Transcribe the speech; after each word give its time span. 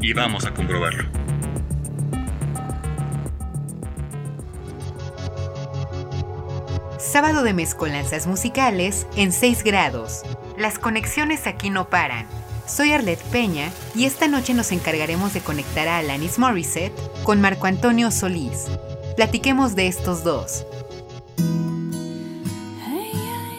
y 0.00 0.12
vamos 0.12 0.46
a 0.46 0.54
comprobarlo. 0.54 1.04
Sábado 6.98 7.42
de 7.42 7.54
mezcolanzas 7.54 8.26
musicales 8.26 9.06
en 9.16 9.32
6 9.32 9.64
grados. 9.64 10.22
Las 10.56 10.78
conexiones 10.78 11.46
aquí 11.46 11.70
no 11.70 11.88
paran. 11.88 12.26
Soy 12.66 12.92
Arlette 12.92 13.24
Peña 13.24 13.70
y 13.94 14.04
esta 14.04 14.28
noche 14.28 14.54
nos 14.54 14.70
encargaremos 14.70 15.34
de 15.34 15.40
conectar 15.40 15.88
a 15.88 15.98
Alanis 15.98 16.38
Morissette 16.38 16.94
con 17.24 17.40
Marco 17.40 17.66
Antonio 17.66 18.10
Solís. 18.10 18.66
Platiquemos 19.16 19.74
de 19.74 19.88
estos 19.88 20.22
dos. 20.22 20.64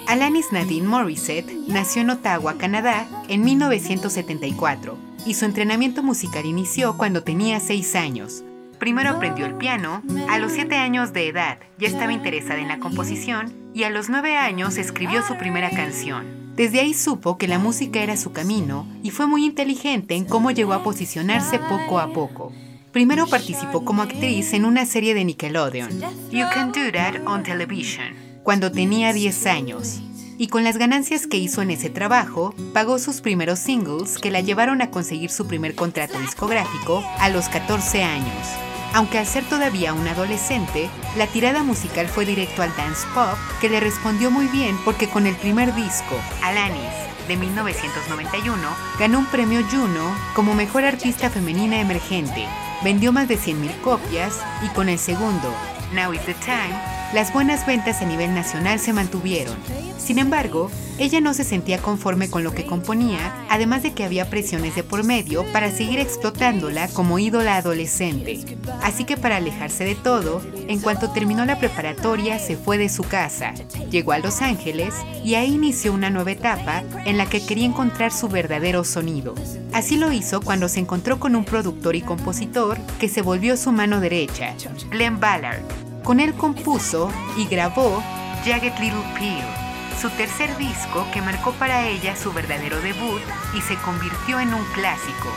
Alanis 0.07 0.51
Nadine 0.51 0.87
Morissette 0.87 1.51
nació 1.67 2.03
en 2.03 2.11
Ottawa, 2.11 2.57
Canadá, 2.57 3.07
en 3.27 3.43
1974 3.43 5.10
y 5.25 5.33
su 5.35 5.45
entrenamiento 5.45 6.03
musical 6.03 6.45
inició 6.45 6.97
cuando 6.97 7.23
tenía 7.23 7.59
6 7.59 7.95
años. 7.95 8.43
Primero 8.79 9.11
aprendió 9.11 9.45
el 9.45 9.55
piano, 9.55 10.01
a 10.27 10.39
los 10.39 10.53
7 10.53 10.75
años 10.75 11.13
de 11.13 11.27
edad 11.27 11.59
ya 11.77 11.87
estaba 11.87 12.13
interesada 12.13 12.59
en 12.59 12.67
la 12.67 12.79
composición 12.79 13.53
y 13.73 13.83
a 13.83 13.89
los 13.89 14.09
9 14.09 14.37
años 14.37 14.77
escribió 14.77 15.21
su 15.21 15.37
primera 15.37 15.69
canción. 15.69 16.53
Desde 16.55 16.79
ahí 16.79 16.93
supo 16.93 17.37
que 17.37 17.47
la 17.47 17.59
música 17.59 18.01
era 18.01 18.17
su 18.17 18.31
camino 18.33 18.87
y 19.03 19.11
fue 19.11 19.27
muy 19.27 19.45
inteligente 19.45 20.15
en 20.15 20.25
cómo 20.25 20.51
llegó 20.51 20.73
a 20.73 20.83
posicionarse 20.83 21.59
poco 21.59 21.99
a 21.99 22.11
poco. 22.11 22.51
Primero 22.91 23.27
participó 23.27 23.85
como 23.85 24.01
actriz 24.01 24.51
en 24.53 24.65
una 24.65 24.85
serie 24.85 25.13
de 25.13 25.23
Nickelodeon, 25.23 26.01
You 26.29 26.45
Can 26.53 26.71
Do 26.71 26.91
That 26.91 27.25
on 27.25 27.43
Television, 27.43 28.15
cuando 28.43 28.71
tenía 28.71 29.13
10 29.13 29.45
años. 29.45 30.01
Y 30.41 30.47
con 30.47 30.63
las 30.63 30.77
ganancias 30.77 31.27
que 31.27 31.37
hizo 31.37 31.61
en 31.61 31.69
ese 31.69 31.91
trabajo, 31.91 32.55
pagó 32.73 32.97
sus 32.97 33.21
primeros 33.21 33.59
singles 33.59 34.17
que 34.17 34.31
la 34.31 34.41
llevaron 34.41 34.81
a 34.81 34.89
conseguir 34.89 35.29
su 35.29 35.45
primer 35.45 35.75
contrato 35.75 36.17
discográfico 36.17 37.03
a 37.19 37.29
los 37.29 37.47
14 37.47 38.01
años. 38.01 38.47
Aunque 38.95 39.19
al 39.19 39.27
ser 39.27 39.43
todavía 39.43 39.93
un 39.93 40.07
adolescente, 40.07 40.89
la 41.15 41.27
tirada 41.27 41.61
musical 41.61 42.07
fue 42.07 42.25
directo 42.25 42.63
al 42.63 42.75
dance 42.75 43.05
pop, 43.13 43.37
que 43.61 43.69
le 43.69 43.79
respondió 43.79 44.31
muy 44.31 44.47
bien 44.47 44.75
porque 44.83 45.07
con 45.07 45.27
el 45.27 45.35
primer 45.35 45.75
disco, 45.75 46.15
Alanis, 46.41 46.89
de 47.27 47.37
1991, 47.37 48.57
ganó 48.97 49.19
un 49.19 49.27
premio 49.27 49.61
Juno 49.69 50.11
como 50.33 50.55
Mejor 50.55 50.85
Artista 50.85 51.29
Femenina 51.29 51.79
Emergente. 51.79 52.47
Vendió 52.83 53.11
más 53.11 53.27
de 53.27 53.37
100.000 53.37 53.79
copias 53.81 54.39
y 54.65 54.69
con 54.69 54.89
el 54.89 54.97
segundo, 54.97 55.53
Now 55.93 56.13
is 56.13 56.25
the 56.25 56.33
Time, 56.33 56.73
las 57.13 57.31
buenas 57.31 57.63
ventas 57.67 58.01
a 58.01 58.05
nivel 58.05 58.33
nacional 58.33 58.79
se 58.79 58.91
mantuvieron. 58.91 59.90
Sin 60.03 60.17
embargo, 60.17 60.69
ella 60.97 61.21
no 61.21 61.33
se 61.33 61.43
sentía 61.43 61.77
conforme 61.77 62.29
con 62.29 62.43
lo 62.43 62.53
que 62.53 62.65
componía, 62.65 63.45
además 63.49 63.83
de 63.83 63.93
que 63.93 64.03
había 64.03 64.29
presiones 64.29 64.75
de 64.75 64.83
por 64.83 65.03
medio 65.03 65.45
para 65.53 65.71
seguir 65.71 65.99
explotándola 65.99 66.87
como 66.89 67.19
ídola 67.19 67.57
adolescente. 67.57 68.57
Así 68.81 69.05
que 69.05 69.15
para 69.15 69.37
alejarse 69.37 69.83
de 69.83 69.95
todo, 69.95 70.41
en 70.67 70.79
cuanto 70.79 71.11
terminó 71.11 71.45
la 71.45 71.59
preparatoria 71.59 72.39
se 72.39 72.57
fue 72.57 72.77
de 72.77 72.89
su 72.89 73.03
casa, 73.03 73.53
llegó 73.89 74.11
a 74.11 74.19
Los 74.19 74.41
Ángeles 74.41 74.95
y 75.23 75.35
ahí 75.35 75.53
inició 75.53 75.93
una 75.93 76.09
nueva 76.09 76.31
etapa 76.31 76.83
en 77.05 77.17
la 77.17 77.27
que 77.27 77.45
quería 77.45 77.65
encontrar 77.65 78.11
su 78.11 78.27
verdadero 78.27 78.83
sonido. 78.83 79.35
Así 79.71 79.97
lo 79.97 80.11
hizo 80.11 80.41
cuando 80.41 80.67
se 80.67 80.79
encontró 80.79 81.19
con 81.19 81.35
un 81.35 81.45
productor 81.45 81.95
y 81.95 82.01
compositor 82.01 82.79
que 82.99 83.07
se 83.07 83.21
volvió 83.21 83.55
su 83.55 83.71
mano 83.71 83.99
derecha, 83.99 84.55
Glenn 84.89 85.19
Ballard. 85.19 85.61
Con 86.03 86.19
él 86.19 86.33
compuso 86.33 87.11
y 87.37 87.45
grabó 87.45 88.03
Jagged 88.43 88.73
Little 88.79 89.03
Pill, 89.19 89.60
su 90.01 90.09
tercer 90.09 90.57
disco 90.57 91.05
que 91.13 91.21
marcó 91.21 91.51
para 91.53 91.87
ella 91.87 92.15
su 92.15 92.33
verdadero 92.33 92.81
debut 92.81 93.21
y 93.55 93.61
se 93.61 93.75
convirtió 93.77 94.39
en 94.39 94.51
un 94.51 94.65
clásico. 94.73 95.29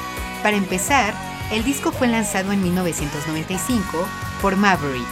Para 0.43 0.57
empezar, 0.57 1.13
el 1.53 1.63
disco 1.65 1.93
fue 1.93 2.09
lanzado 2.09 2.51
en 2.51 2.63
1995 2.63 4.09
por 4.41 4.57
Maverick, 4.57 5.07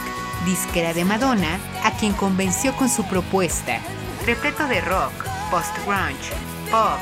disquera 0.45 0.95
de 0.95 1.05
Madonna, 1.05 1.59
a 1.83 1.91
quien 1.91 2.13
convenció 2.13 2.75
con 2.75 2.89
su 2.89 3.05
propuesta, 3.05 3.77
repleto 4.25 4.67
de 4.67 4.81
rock, 4.81 5.13
post-grunge, 5.51 6.33
pop, 6.71 6.99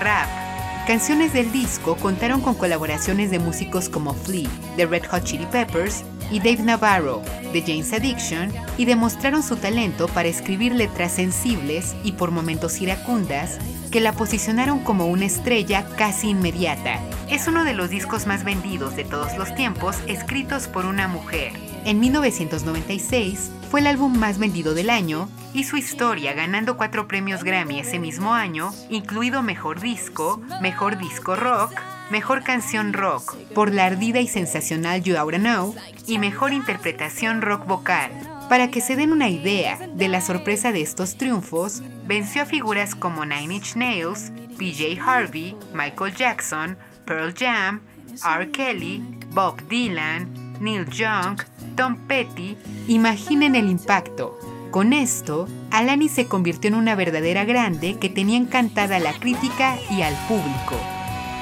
rap. 0.00 0.43
Canciones 0.86 1.32
del 1.32 1.50
disco 1.50 1.96
contaron 1.96 2.42
con 2.42 2.54
colaboraciones 2.54 3.30
de 3.30 3.38
músicos 3.38 3.88
como 3.88 4.12
Flea, 4.12 4.50
de 4.76 4.84
Red 4.84 5.06
Hot 5.06 5.24
Chili 5.24 5.46
Peppers, 5.46 6.04
y 6.30 6.40
Dave 6.40 6.62
Navarro, 6.62 7.22
de 7.54 7.62
Jane's 7.62 7.92
Addiction, 7.94 8.52
y 8.76 8.84
demostraron 8.84 9.42
su 9.42 9.56
talento 9.56 10.08
para 10.08 10.28
escribir 10.28 10.74
letras 10.74 11.12
sensibles 11.12 11.96
y 12.04 12.12
por 12.12 12.32
momentos 12.32 12.82
iracundas 12.82 13.58
que 13.90 14.00
la 14.00 14.12
posicionaron 14.12 14.80
como 14.80 15.06
una 15.06 15.24
estrella 15.24 15.86
casi 15.96 16.30
inmediata. 16.30 17.00
Es 17.30 17.48
uno 17.48 17.64
de 17.64 17.72
los 17.72 17.88
discos 17.88 18.26
más 18.26 18.44
vendidos 18.44 18.94
de 18.94 19.04
todos 19.04 19.38
los 19.38 19.54
tiempos 19.54 19.96
escritos 20.06 20.68
por 20.68 20.84
una 20.84 21.08
mujer. 21.08 21.52
En 21.86 21.98
1996 21.98 23.50
fue 23.74 23.80
el 23.80 23.88
álbum 23.88 24.16
más 24.16 24.38
vendido 24.38 24.72
del 24.72 24.88
año 24.88 25.28
y 25.52 25.64
su 25.64 25.76
historia 25.76 26.32
ganando 26.32 26.76
cuatro 26.76 27.08
premios 27.08 27.42
Grammy 27.42 27.80
ese 27.80 27.98
mismo 27.98 28.32
año, 28.32 28.70
incluido 28.88 29.42
Mejor 29.42 29.80
Disco, 29.80 30.40
Mejor 30.62 30.96
Disco 30.96 31.34
Rock, 31.34 31.72
Mejor 32.08 32.44
Canción 32.44 32.92
Rock 32.92 33.34
por 33.52 33.74
la 33.74 33.86
ardida 33.86 34.20
y 34.20 34.28
sensacional 34.28 35.02
You 35.02 35.16
Oughta 35.16 35.40
Know 35.40 35.74
y 36.06 36.18
Mejor 36.18 36.52
Interpretación 36.52 37.42
Rock 37.42 37.66
Vocal. 37.66 38.12
Para 38.48 38.70
que 38.70 38.80
se 38.80 38.94
den 38.94 39.10
una 39.10 39.28
idea 39.28 39.76
de 39.92 40.06
la 40.06 40.20
sorpresa 40.20 40.70
de 40.70 40.80
estos 40.80 41.16
triunfos, 41.16 41.82
venció 42.06 42.42
a 42.42 42.46
figuras 42.46 42.94
como 42.94 43.26
Nine 43.26 43.56
Inch 43.56 43.74
Nails, 43.74 44.30
PJ 44.56 45.00
Harvey, 45.04 45.56
Michael 45.72 46.14
Jackson, 46.14 46.78
Pearl 47.06 47.34
Jam, 47.36 47.80
R. 48.24 48.52
Kelly, 48.52 49.02
Bob 49.30 49.60
Dylan, 49.66 50.32
Neil 50.60 50.88
Young, 50.90 51.40
Tom 51.76 51.96
Petty. 51.96 52.56
Imaginen 52.88 53.54
el 53.54 53.68
impacto. 53.68 54.38
Con 54.70 54.92
esto, 54.92 55.48
Alanis 55.70 56.12
se 56.12 56.26
convirtió 56.26 56.68
en 56.68 56.74
una 56.74 56.94
verdadera 56.94 57.44
grande 57.44 57.98
que 57.98 58.08
tenía 58.08 58.36
encantada 58.36 58.96
a 58.96 59.00
la 59.00 59.12
crítica 59.12 59.76
y 59.90 60.02
al 60.02 60.14
público. 60.26 60.76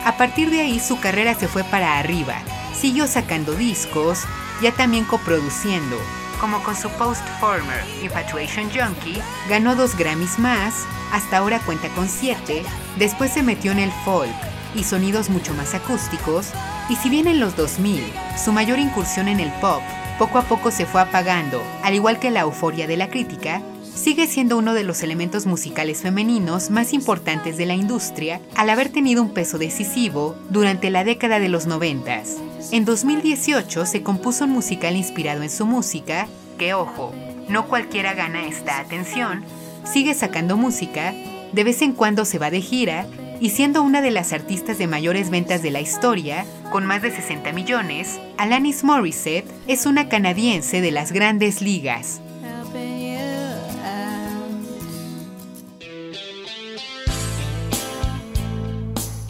A 0.04 0.16
partir 0.16 0.50
de 0.50 0.60
ahí 0.60 0.80
su 0.80 1.00
carrera 1.00 1.34
se 1.34 1.48
fue 1.48 1.64
para 1.64 1.98
arriba. 1.98 2.34
Siguió 2.74 3.06
sacando 3.06 3.54
discos, 3.54 4.24
ya 4.60 4.72
también 4.72 5.04
coproduciendo, 5.04 5.96
como 6.40 6.62
con 6.62 6.76
su 6.76 6.90
post-former 6.90 7.84
Infatuation 8.02 8.64
Junkie, 8.64 9.22
ganó 9.48 9.76
dos 9.76 9.96
Grammys 9.96 10.38
más, 10.38 10.74
hasta 11.12 11.38
ahora 11.38 11.60
cuenta 11.60 11.88
con 11.90 12.08
siete, 12.08 12.64
después 12.98 13.32
se 13.32 13.42
metió 13.42 13.70
en 13.70 13.78
el 13.78 13.92
folk 14.04 14.34
y 14.74 14.84
sonidos 14.84 15.30
mucho 15.30 15.54
más 15.54 15.74
acústicos, 15.74 16.48
y 16.88 16.96
si 16.96 17.10
bien 17.10 17.28
en 17.28 17.38
los 17.38 17.56
2000 17.56 18.02
su 18.42 18.52
mayor 18.52 18.78
incursión 18.78 19.28
en 19.28 19.38
el 19.38 19.52
pop 19.60 19.82
poco 20.18 20.38
a 20.38 20.42
poco 20.42 20.70
se 20.70 20.86
fue 20.86 21.00
apagando, 21.00 21.62
al 21.82 21.94
igual 21.94 22.18
que 22.18 22.30
la 22.30 22.40
euforia 22.40 22.86
de 22.86 22.96
la 22.96 23.08
crítica, 23.08 23.62
sigue 23.94 24.26
siendo 24.26 24.56
uno 24.56 24.74
de 24.74 24.84
los 24.84 25.02
elementos 25.02 25.46
musicales 25.46 26.00
femeninos 26.00 26.70
más 26.70 26.92
importantes 26.92 27.56
de 27.56 27.66
la 27.66 27.74
industria 27.74 28.40
al 28.56 28.70
haber 28.70 28.88
tenido 28.88 29.22
un 29.22 29.30
peso 29.30 29.58
decisivo 29.58 30.34
durante 30.48 30.90
la 30.90 31.04
década 31.04 31.38
de 31.38 31.48
los 31.48 31.66
90. 31.66 32.22
En 32.70 32.84
2018 32.84 33.86
se 33.86 34.02
compuso 34.02 34.44
un 34.44 34.50
musical 34.50 34.96
inspirado 34.96 35.42
en 35.42 35.50
su 35.50 35.66
música, 35.66 36.26
que 36.58 36.74
ojo, 36.74 37.12
no 37.48 37.66
cualquiera 37.66 38.14
gana 38.14 38.46
esta 38.46 38.78
atención, 38.78 39.44
sigue 39.84 40.14
sacando 40.14 40.56
música, 40.56 41.14
de 41.52 41.64
vez 41.64 41.82
en 41.82 41.92
cuando 41.92 42.24
se 42.24 42.38
va 42.38 42.50
de 42.50 42.60
gira 42.60 43.06
y 43.40 43.50
siendo 43.50 43.82
una 43.82 44.00
de 44.00 44.10
las 44.10 44.32
artistas 44.32 44.78
de 44.78 44.86
mayores 44.86 45.28
ventas 45.28 45.62
de 45.62 45.70
la 45.70 45.80
historia, 45.80 46.46
con 46.72 46.86
más 46.86 47.02
de 47.02 47.10
60 47.10 47.52
millones, 47.52 48.18
Alanis 48.38 48.82
Morissette 48.82 49.46
es 49.68 49.84
una 49.84 50.08
canadiense 50.08 50.80
de 50.80 50.90
las 50.90 51.12
grandes 51.12 51.60
ligas. 51.60 52.22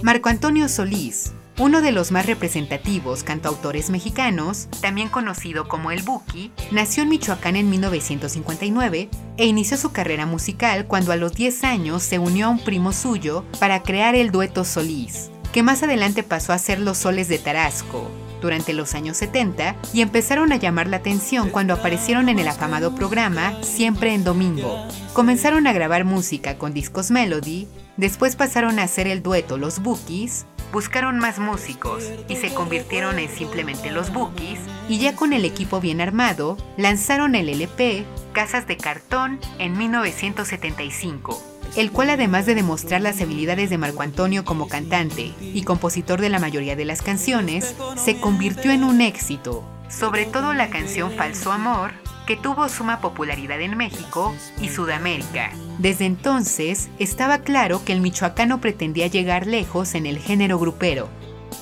Marco 0.03 0.29
Antonio 0.29 0.69
Solís, 0.69 1.33
uno 1.59 1.81
de 1.81 1.91
los 1.91 2.13
más 2.13 2.27
representativos 2.27 3.25
cantautores 3.25 3.91
mexicanos, 3.91 4.69
también 4.81 5.09
conocido 5.09 5.67
como 5.67 5.91
el 5.91 6.03
Buki, 6.03 6.53
nació 6.71 7.03
en 7.03 7.09
Michoacán 7.09 7.57
en 7.57 7.69
1959 7.69 9.09
e 9.37 9.47
inició 9.47 9.77
su 9.77 9.91
carrera 9.91 10.27
musical 10.27 10.87
cuando 10.87 11.11
a 11.11 11.17
los 11.17 11.35
10 11.35 11.65
años 11.65 12.05
se 12.05 12.21
unió 12.21 12.47
a 12.47 12.51
un 12.51 12.61
primo 12.61 12.93
suyo 12.93 13.45
para 13.59 13.83
crear 13.83 14.15
el 14.15 14.31
dueto 14.31 14.65
Solís. 14.65 15.32
Que 15.53 15.63
más 15.63 15.83
adelante 15.83 16.23
pasó 16.23 16.53
a 16.53 16.59
ser 16.59 16.81
Los 16.81 16.99
Soles 16.99 17.29
de 17.29 17.39
Tarasco 17.39 18.11
durante 18.41 18.73
los 18.73 18.95
años 18.95 19.19
70 19.19 19.77
y 19.93 20.01
empezaron 20.01 20.53
a 20.53 20.57
llamar 20.57 20.89
la 20.89 20.97
atención 20.97 21.51
cuando 21.51 21.75
aparecieron 21.75 22.29
en 22.29 22.39
el 22.39 22.49
afamado 22.49 22.95
programa 22.95 23.63
Siempre 23.63 24.15
en 24.15 24.25
Domingo. 24.25 24.77
Comenzaron 25.13 25.67
a 25.67 25.73
grabar 25.73 26.05
música 26.05 26.59
con 26.59 26.75
discos 26.75 27.11
Melody, 27.11 27.69
después 27.97 28.35
pasaron 28.35 28.79
a 28.79 28.85
hacer 28.85 29.07
el 29.07 29.23
dueto 29.23 29.59
Los 29.59 29.81
Bookies, 29.81 30.47
buscaron 30.73 31.19
más 31.19 31.39
músicos 31.39 32.11
y 32.29 32.37
se 32.37 32.53
convirtieron 32.53 33.19
en 33.19 33.29
simplemente 33.29 33.91
Los 33.91 34.13
Bookies 34.13 34.59
y 34.89 34.99
ya 34.99 35.15
con 35.15 35.33
el 35.33 35.45
equipo 35.45 35.81
bien 35.81 36.01
armado, 36.01 36.57
lanzaron 36.77 37.35
el 37.35 37.49
LP 37.49 38.05
Casas 38.33 38.67
de 38.67 38.79
Cartón 38.79 39.39
en 39.59 39.77
1975 39.77 41.52
el 41.77 41.91
cual 41.91 42.11
además 42.11 42.47
de 42.47 42.55
demostrar 42.55 43.01
las 43.01 43.21
habilidades 43.21 43.71
de 43.71 43.79
Marco 43.79 44.03
Antonio 44.03 44.45
como 44.45 44.69
cantante 44.69 45.33
y 45.41 45.63
compositor 45.63 46.21
de 46.21 46.29
la 46.29 46.39
mayoría 46.39 46.77
de 46.77 46.85
las 46.85 47.03
canciones, 47.03 47.75
se 47.97 48.21
convirtió 48.21 48.71
en 48.71 48.85
un 48.85 49.01
éxito, 49.01 49.65
sobre 49.89 50.27
todo 50.27 50.53
la 50.53 50.71
canción 50.71 51.13
Falso 51.13 51.53
Amor, 51.53 51.93
que 52.27 52.37
tuvo 52.37 52.69
suma 52.69 53.01
popularidad 53.01 53.61
en 53.61 53.77
México 53.77 54.35
y 54.61 54.69
Sudamérica. 54.69 55.51
Desde 55.79 56.07
entonces, 56.07 56.89
estaba 56.99 57.39
claro 57.39 57.85
que 57.85 57.93
el 57.93 58.01
michoacano 58.01 58.61
pretendía 58.61 59.07
llegar 59.07 59.47
lejos 59.47 59.95
en 59.95 60.07
el 60.07 60.19
género 60.19 60.59
grupero. 60.59 61.09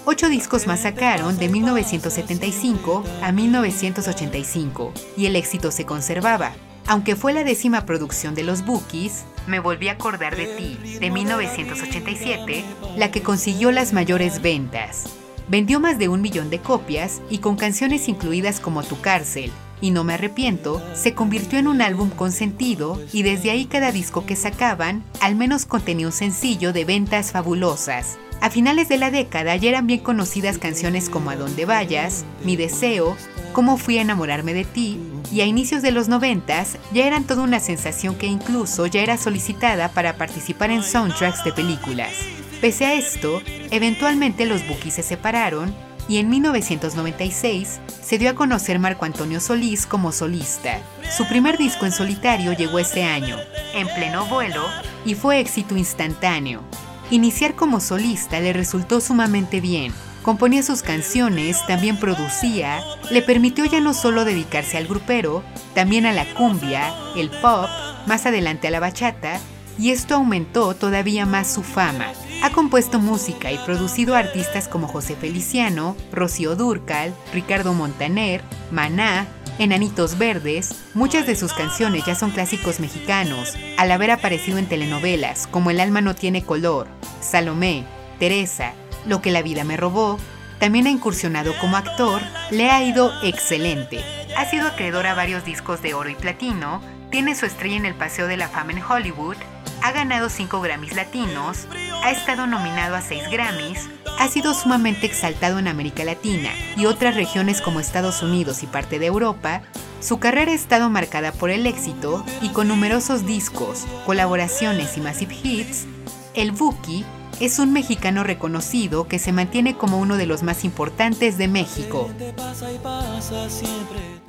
Ocho 0.04 0.28
discos 0.28 0.66
más 0.66 0.80
sacaron 0.80 1.38
de 1.38 1.48
1975 1.48 3.04
a 3.22 3.32
1985 3.32 4.92
y 5.16 5.26
el 5.26 5.36
éxito 5.36 5.70
se 5.70 5.84
conservaba, 5.84 6.52
aunque 6.90 7.14
fue 7.14 7.32
la 7.32 7.44
décima 7.44 7.86
producción 7.86 8.34
de 8.34 8.42
los 8.42 8.64
Bookies, 8.64 9.22
Me 9.46 9.60
volví 9.60 9.86
a 9.88 9.92
acordar 9.92 10.34
de 10.36 10.46
ti, 10.46 10.98
de 10.98 11.08
1987, 11.08 12.64
la 12.96 13.12
que 13.12 13.22
consiguió 13.22 13.70
las 13.70 13.92
mayores 13.92 14.42
ventas. 14.42 15.04
Vendió 15.46 15.78
más 15.78 16.00
de 16.00 16.08
un 16.08 16.20
millón 16.20 16.50
de 16.50 16.58
copias 16.58 17.22
y 17.30 17.38
con 17.38 17.54
canciones 17.54 18.08
incluidas 18.08 18.58
como 18.58 18.82
Tu 18.82 19.00
cárcel 19.00 19.52
y 19.80 19.92
No 19.92 20.02
me 20.02 20.14
arrepiento, 20.14 20.82
se 20.94 21.14
convirtió 21.14 21.60
en 21.60 21.68
un 21.68 21.80
álbum 21.80 22.10
con 22.10 22.32
sentido 22.32 23.00
y 23.12 23.22
desde 23.22 23.52
ahí 23.52 23.66
cada 23.66 23.92
disco 23.92 24.26
que 24.26 24.34
sacaban 24.34 25.04
al 25.20 25.36
menos 25.36 25.66
contenía 25.66 26.06
un 26.06 26.12
sencillo 26.12 26.72
de 26.72 26.84
ventas 26.84 27.30
fabulosas. 27.30 28.18
A 28.40 28.48
finales 28.48 28.88
de 28.88 28.96
la 28.96 29.10
década 29.10 29.54
ya 29.56 29.68
eran 29.68 29.86
bien 29.86 30.00
conocidas 30.00 30.56
canciones 30.56 31.10
como 31.10 31.30
A 31.30 31.36
dónde 31.36 31.66
vayas, 31.66 32.24
Mi 32.42 32.56
deseo, 32.56 33.16
Cómo 33.52 33.76
fui 33.76 33.98
a 33.98 34.02
enamorarme 34.02 34.54
de 34.54 34.64
ti 34.64 34.98
y 35.32 35.40
a 35.40 35.44
inicios 35.44 35.82
de 35.82 35.90
los 35.90 36.08
noventas 36.08 36.78
ya 36.92 37.04
eran 37.06 37.24
toda 37.24 37.42
una 37.42 37.60
sensación 37.60 38.14
que 38.14 38.26
incluso 38.26 38.86
ya 38.86 39.02
era 39.02 39.16
solicitada 39.16 39.88
para 39.88 40.16
participar 40.16 40.70
en 40.70 40.82
soundtracks 40.82 41.44
de 41.44 41.52
películas. 41.52 42.12
Pese 42.60 42.86
a 42.86 42.94
esto, 42.94 43.42
eventualmente 43.70 44.46
los 44.46 44.66
Bookies 44.66 44.94
se 44.94 45.02
separaron 45.02 45.74
y 46.08 46.18
en 46.18 46.28
1996 46.28 47.80
se 48.02 48.18
dio 48.18 48.30
a 48.30 48.34
conocer 48.34 48.78
Marco 48.78 49.04
Antonio 49.04 49.40
Solís 49.40 49.84
como 49.84 50.12
solista. 50.12 50.78
Su 51.16 51.26
primer 51.28 51.58
disco 51.58 51.86
en 51.86 51.92
solitario 51.92 52.52
llegó 52.52 52.78
ese 52.78 53.02
año, 53.02 53.36
en 53.74 53.88
pleno 53.88 54.26
vuelo, 54.26 54.64
y 55.04 55.14
fue 55.14 55.40
éxito 55.40 55.76
instantáneo. 55.76 56.62
Iniciar 57.10 57.56
como 57.56 57.80
solista 57.80 58.38
le 58.38 58.52
resultó 58.52 59.00
sumamente 59.00 59.60
bien, 59.60 59.92
componía 60.22 60.62
sus 60.62 60.82
canciones, 60.82 61.58
también 61.66 61.98
producía, 61.98 62.80
le 63.10 63.20
permitió 63.20 63.64
ya 63.64 63.80
no 63.80 63.94
solo 63.94 64.24
dedicarse 64.24 64.76
al 64.76 64.86
grupero, 64.86 65.42
también 65.74 66.06
a 66.06 66.12
la 66.12 66.24
cumbia, 66.34 66.94
el 67.16 67.28
pop, 67.30 67.68
más 68.06 68.26
adelante 68.26 68.68
a 68.68 68.70
la 68.70 68.78
bachata, 68.78 69.40
y 69.76 69.90
esto 69.90 70.14
aumentó 70.14 70.74
todavía 70.74 71.26
más 71.26 71.52
su 71.52 71.64
fama. 71.64 72.06
Ha 72.44 72.50
compuesto 72.50 73.00
música 73.00 73.50
y 73.50 73.58
producido 73.58 74.14
artistas 74.14 74.68
como 74.68 74.86
José 74.86 75.16
Feliciano, 75.16 75.96
Rocío 76.12 76.54
Durcal, 76.54 77.12
Ricardo 77.32 77.74
Montaner, 77.74 78.42
Maná, 78.70 79.26
Enanitos 79.60 80.16
Verdes, 80.16 80.74
muchas 80.94 81.26
de 81.26 81.36
sus 81.36 81.52
canciones 81.52 82.06
ya 82.06 82.14
son 82.14 82.30
clásicos 82.30 82.80
mexicanos, 82.80 83.58
al 83.76 83.90
haber 83.90 84.10
aparecido 84.10 84.56
en 84.56 84.64
telenovelas 84.64 85.46
como 85.46 85.70
El 85.70 85.80
alma 85.80 86.00
no 86.00 86.14
tiene 86.14 86.42
color, 86.42 86.88
Salomé, 87.20 87.84
Teresa, 88.18 88.72
lo 89.04 89.20
que 89.20 89.30
la 89.30 89.42
vida 89.42 89.64
me 89.64 89.76
robó, 89.76 90.16
también 90.58 90.86
ha 90.86 90.90
incursionado 90.90 91.52
como 91.60 91.76
actor, 91.76 92.22
le 92.50 92.70
ha 92.70 92.82
ido 92.82 93.12
excelente. 93.22 94.02
Ha 94.34 94.46
sido 94.46 94.66
acreedor 94.66 95.06
a 95.06 95.12
varios 95.12 95.44
discos 95.44 95.82
de 95.82 95.92
oro 95.92 96.08
y 96.08 96.14
platino, 96.14 96.80
tiene 97.10 97.34
su 97.34 97.44
estrella 97.44 97.76
en 97.76 97.84
el 97.84 97.94
Paseo 97.94 98.28
de 98.28 98.38
la 98.38 98.48
Fama 98.48 98.72
en 98.72 98.82
Hollywood, 98.82 99.36
ha 99.82 99.92
ganado 99.92 100.30
5 100.30 100.58
Grammys 100.62 100.96
latinos, 100.96 101.66
ha 102.02 102.10
estado 102.10 102.46
nominado 102.46 102.96
a 102.96 103.02
6 103.02 103.24
Grammys, 103.30 103.90
ha 104.20 104.28
sido 104.28 104.52
sumamente 104.52 105.06
exaltado 105.06 105.58
en 105.58 105.66
América 105.66 106.04
Latina 106.04 106.50
y 106.76 106.84
otras 106.84 107.14
regiones 107.14 107.62
como 107.62 107.80
Estados 107.80 108.22
Unidos 108.22 108.62
y 108.62 108.66
parte 108.66 108.98
de 108.98 109.06
Europa, 109.06 109.62
su 110.00 110.18
carrera 110.18 110.52
ha 110.52 110.54
estado 110.54 110.90
marcada 110.90 111.32
por 111.32 111.48
el 111.48 111.66
éxito 111.66 112.22
y 112.42 112.50
con 112.50 112.68
numerosos 112.68 113.24
discos, 113.24 113.86
colaboraciones 114.04 114.98
y 114.98 115.00
massive 115.00 115.34
hits, 115.42 115.86
el 116.34 116.52
Buki 116.52 117.06
es 117.40 117.58
un 117.58 117.72
mexicano 117.72 118.22
reconocido 118.22 119.08
que 119.08 119.18
se 119.18 119.32
mantiene 119.32 119.74
como 119.74 119.98
uno 119.98 120.18
de 120.18 120.26
los 120.26 120.42
más 120.42 120.66
importantes 120.66 121.38
de 121.38 121.48
México. 121.48 122.10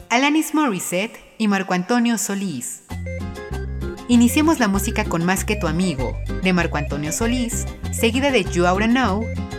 Alanis 0.09 0.53
Morissette 0.53 1.19
y 1.37 1.49
Marco 1.49 1.73
Antonio 1.73 2.17
Solís. 2.17 2.83
Iniciemos 4.07 4.59
la 4.59 4.69
música 4.69 5.03
con 5.03 5.25
Más 5.25 5.43
que 5.43 5.57
tu 5.57 5.67
amigo, 5.67 6.17
de 6.43 6.53
Marco 6.53 6.77
Antonio 6.77 7.11
Solís, 7.11 7.65
seguida 7.91 8.31
de 8.31 8.45
You 8.45 8.65
Oughta 8.65 8.87
Know, 8.87 9.25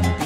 verdad 0.00 0.25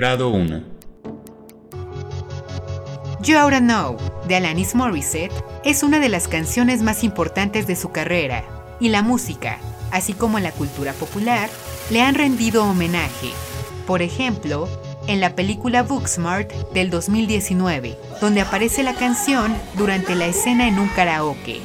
Grado 0.00 0.28
1. 0.28 0.62
You 3.20 3.36
Oughta 3.36 3.58
Know, 3.58 3.96
de 4.28 4.36
Alanis 4.36 4.76
Morissette, 4.76 5.32
es 5.64 5.82
una 5.82 5.98
de 5.98 6.08
las 6.08 6.28
canciones 6.28 6.82
más 6.82 7.02
importantes 7.02 7.66
de 7.66 7.74
su 7.74 7.90
carrera, 7.90 8.44
y 8.78 8.90
la 8.90 9.02
música, 9.02 9.58
así 9.90 10.12
como 10.12 10.38
la 10.38 10.52
cultura 10.52 10.92
popular, 10.92 11.50
le 11.90 12.00
han 12.00 12.14
rendido 12.14 12.62
homenaje. 12.62 13.30
Por 13.88 14.00
ejemplo, 14.00 14.68
en 15.08 15.18
la 15.18 15.34
película 15.34 15.82
Booksmart 15.82 16.52
del 16.72 16.90
2019, 16.90 17.98
donde 18.20 18.42
aparece 18.42 18.84
la 18.84 18.94
canción 18.94 19.52
durante 19.76 20.14
la 20.14 20.26
escena 20.26 20.68
en 20.68 20.78
un 20.78 20.86
karaoke. 20.90 21.60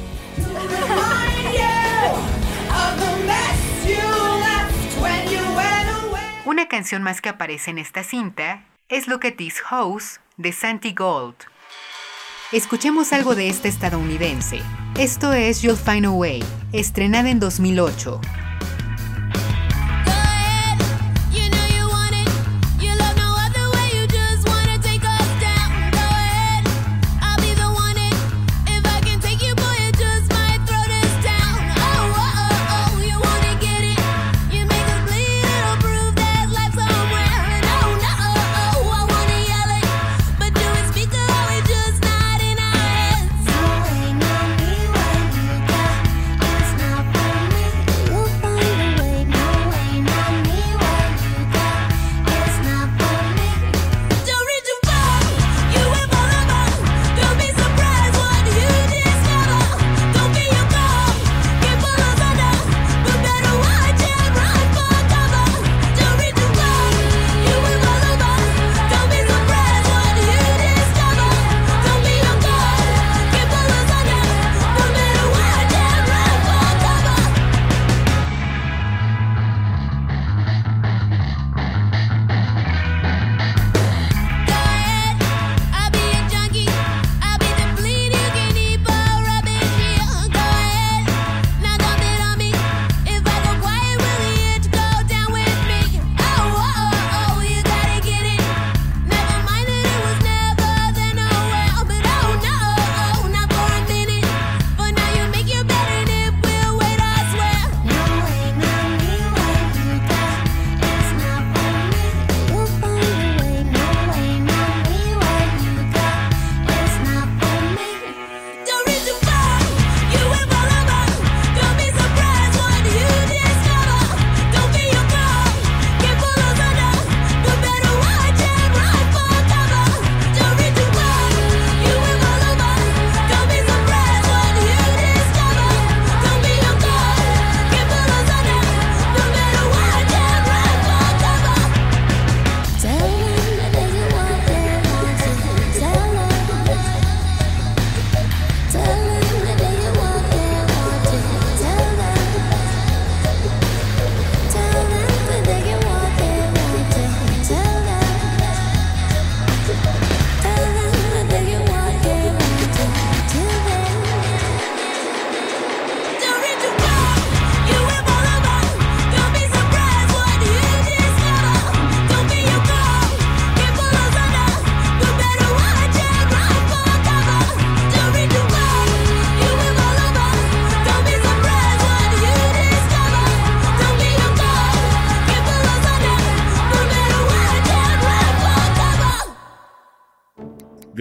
Una 6.64 6.70
canción 6.70 7.02
más 7.02 7.20
que 7.20 7.28
aparece 7.28 7.72
en 7.72 7.76
esta 7.76 8.02
cinta 8.02 8.64
es 8.88 9.06
Look 9.06 9.26
at 9.26 9.34
This 9.34 9.60
House 9.60 10.20
de 10.38 10.50
Santi 10.50 10.94
Gold. 10.94 11.34
Escuchemos 12.52 13.12
algo 13.12 13.34
de 13.34 13.50
este 13.50 13.68
estadounidense. 13.68 14.62
Esto 14.98 15.34
es 15.34 15.60
You'll 15.60 15.76
Find 15.76 16.06
a 16.06 16.10
Way, 16.10 16.42
estrenada 16.72 17.28
en 17.28 17.38
2008. 17.38 18.18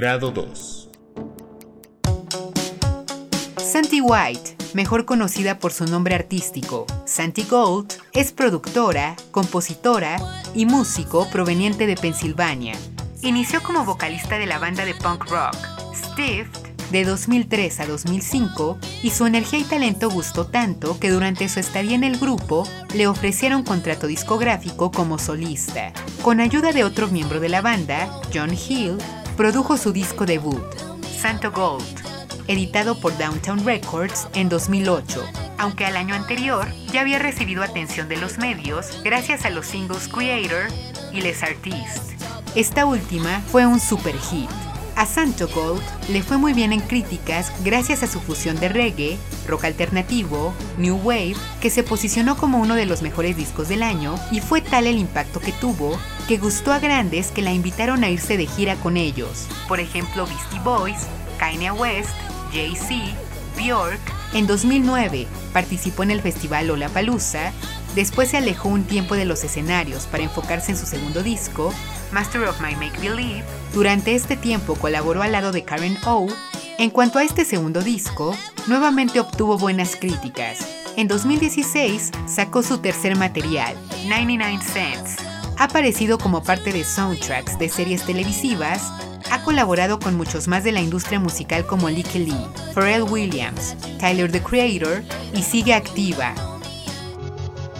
Grado 0.03 0.31
2. 0.31 0.89
Santi 3.55 4.01
White, 4.01 4.57
mejor 4.73 5.05
conocida 5.05 5.59
por 5.59 5.71
su 5.71 5.85
nombre 5.85 6.13
artístico, 6.13 6.85
Santi 7.05 7.43
Gold, 7.43 7.93
es 8.11 8.33
productora, 8.33 9.15
compositora 9.31 10.17
y 10.53 10.65
músico 10.65 11.25
proveniente 11.31 11.87
de 11.87 11.95
Pensilvania. 11.95 12.75
Inició 13.21 13.63
como 13.63 13.85
vocalista 13.85 14.37
de 14.37 14.45
la 14.45 14.59
banda 14.59 14.83
de 14.83 14.93
punk 14.93 15.23
rock, 15.29 15.55
Stiff, 15.95 16.49
de 16.91 17.05
2003 17.05 17.79
a 17.79 17.85
2005 17.85 18.79
y 19.03 19.11
su 19.11 19.25
energía 19.25 19.59
y 19.59 19.63
talento 19.63 20.09
gustó 20.09 20.47
tanto 20.47 20.99
que 20.99 21.11
durante 21.11 21.47
su 21.47 21.61
estadía 21.61 21.95
en 21.95 22.03
el 22.03 22.19
grupo 22.19 22.67
le 22.93 23.07
ofrecieron 23.07 23.63
contrato 23.63 24.07
discográfico 24.07 24.91
como 24.91 25.17
solista. 25.17 25.93
Con 26.21 26.41
ayuda 26.41 26.73
de 26.73 26.83
otro 26.83 27.07
miembro 27.07 27.39
de 27.39 27.47
la 27.47 27.61
banda, 27.61 28.21
John 28.33 28.51
Hill, 28.53 28.97
produjo 29.35 29.77
su 29.77 29.91
disco 29.91 30.25
debut, 30.25 30.63
Santo 31.19 31.51
Gold, 31.51 31.83
editado 32.47 32.99
por 32.99 33.17
Downtown 33.17 33.65
Records 33.65 34.27
en 34.33 34.49
2008, 34.49 35.23
aunque 35.57 35.85
al 35.85 35.95
año 35.97 36.13
anterior 36.13 36.67
ya 36.91 37.01
había 37.01 37.19
recibido 37.19 37.63
atención 37.63 38.07
de 38.07 38.17
los 38.17 38.37
medios 38.37 39.01
gracias 39.03 39.45
a 39.45 39.49
los 39.49 39.65
singles 39.65 40.07
Creator 40.07 40.67
y 41.11 41.21
Les 41.21 41.41
Artistes. 41.41 42.13
Esta 42.55 42.85
última 42.85 43.41
fue 43.51 43.65
un 43.65 43.79
super 43.79 44.15
hit. 44.15 44.49
A 45.03 45.05
Santo 45.05 45.49
Gold 45.49 45.83
le 46.07 46.23
fue 46.23 46.37
muy 46.37 46.53
bien 46.53 46.71
en 46.71 46.79
críticas 46.79 47.51
gracias 47.61 48.03
a 48.03 48.07
su 48.07 48.21
fusión 48.21 48.57
de 48.61 48.69
reggae, 48.69 49.17
rock 49.49 49.65
alternativo, 49.65 50.53
new 50.77 50.95
wave, 50.95 51.35
que 51.59 51.69
se 51.69 51.83
posicionó 51.83 52.37
como 52.37 52.61
uno 52.61 52.75
de 52.75 52.85
los 52.85 53.01
mejores 53.01 53.35
discos 53.35 53.67
del 53.67 53.83
año 53.83 54.15
y 54.31 54.39
fue 54.39 54.61
tal 54.61 54.87
el 54.87 54.97
impacto 54.97 55.41
que 55.41 55.51
tuvo 55.51 55.99
que 56.29 56.37
gustó 56.37 56.71
a 56.71 56.79
grandes 56.79 57.31
que 57.31 57.41
la 57.41 57.51
invitaron 57.51 58.05
a 58.05 58.09
irse 58.09 58.37
de 58.37 58.45
gira 58.45 58.77
con 58.77 58.95
ellos. 58.95 59.45
Por 59.67 59.81
ejemplo, 59.81 60.25
Beastie 60.25 60.61
Boys, 60.61 61.01
Kanye 61.37 61.71
West, 61.71 62.15
Jay-Z, 62.53 62.93
Bjork. 63.57 63.99
En 64.33 64.47
2009 64.47 65.27
participó 65.51 66.03
en 66.03 66.11
el 66.11 66.21
festival 66.21 66.67
Lollapalooza, 66.67 67.51
después 67.93 68.29
se 68.29 68.37
alejó 68.37 68.69
un 68.69 68.85
tiempo 68.85 69.15
de 69.15 69.25
los 69.25 69.43
escenarios 69.43 70.05
para 70.05 70.23
enfocarse 70.23 70.71
en 70.71 70.77
su 70.77 70.85
segundo 70.85 71.23
disco, 71.23 71.73
Master 72.13 72.43
of 72.43 72.61
My 72.61 72.75
Make 72.75 72.99
Believe. 72.99 73.43
Durante 73.73 74.13
este 74.13 74.37
tiempo 74.37 74.75
colaboró 74.75 75.23
al 75.23 75.31
lado 75.31 75.51
de 75.51 75.63
Karen 75.63 75.97
O. 76.05 76.27
En 76.77 76.89
cuanto 76.89 77.19
a 77.19 77.23
este 77.23 77.43
segundo 77.43 77.81
disco, 77.81 78.35
nuevamente 78.67 79.19
obtuvo 79.19 79.57
buenas 79.57 79.95
críticas. 79.95 80.59
En 80.95 81.07
2016 81.07 82.11
sacó 82.27 82.61
su 82.61 82.77
tercer 82.77 83.15
material, 83.17 83.75
99 84.07 84.59
Cents, 84.61 85.17
Ha 85.57 85.65
aparecido 85.65 86.17
como 86.17 86.43
parte 86.43 86.71
de 86.71 86.83
soundtracks 86.83 87.57
de 87.57 87.69
series 87.69 88.03
televisivas, 88.03 88.91
ha 89.31 89.43
colaborado 89.43 89.99
con 89.99 90.15
muchos 90.15 90.47
más 90.47 90.63
de 90.63 90.71
la 90.71 90.81
industria 90.81 91.19
musical 91.19 91.65
como 91.65 91.89
Licky 91.89 92.19
Lee, 92.19 92.47
Pharrell 92.73 93.03
Williams, 93.03 93.75
Tyler 93.99 94.31
the 94.31 94.41
Creator 94.41 95.03
y 95.33 95.41
sigue 95.41 95.73
activa. 95.73 96.52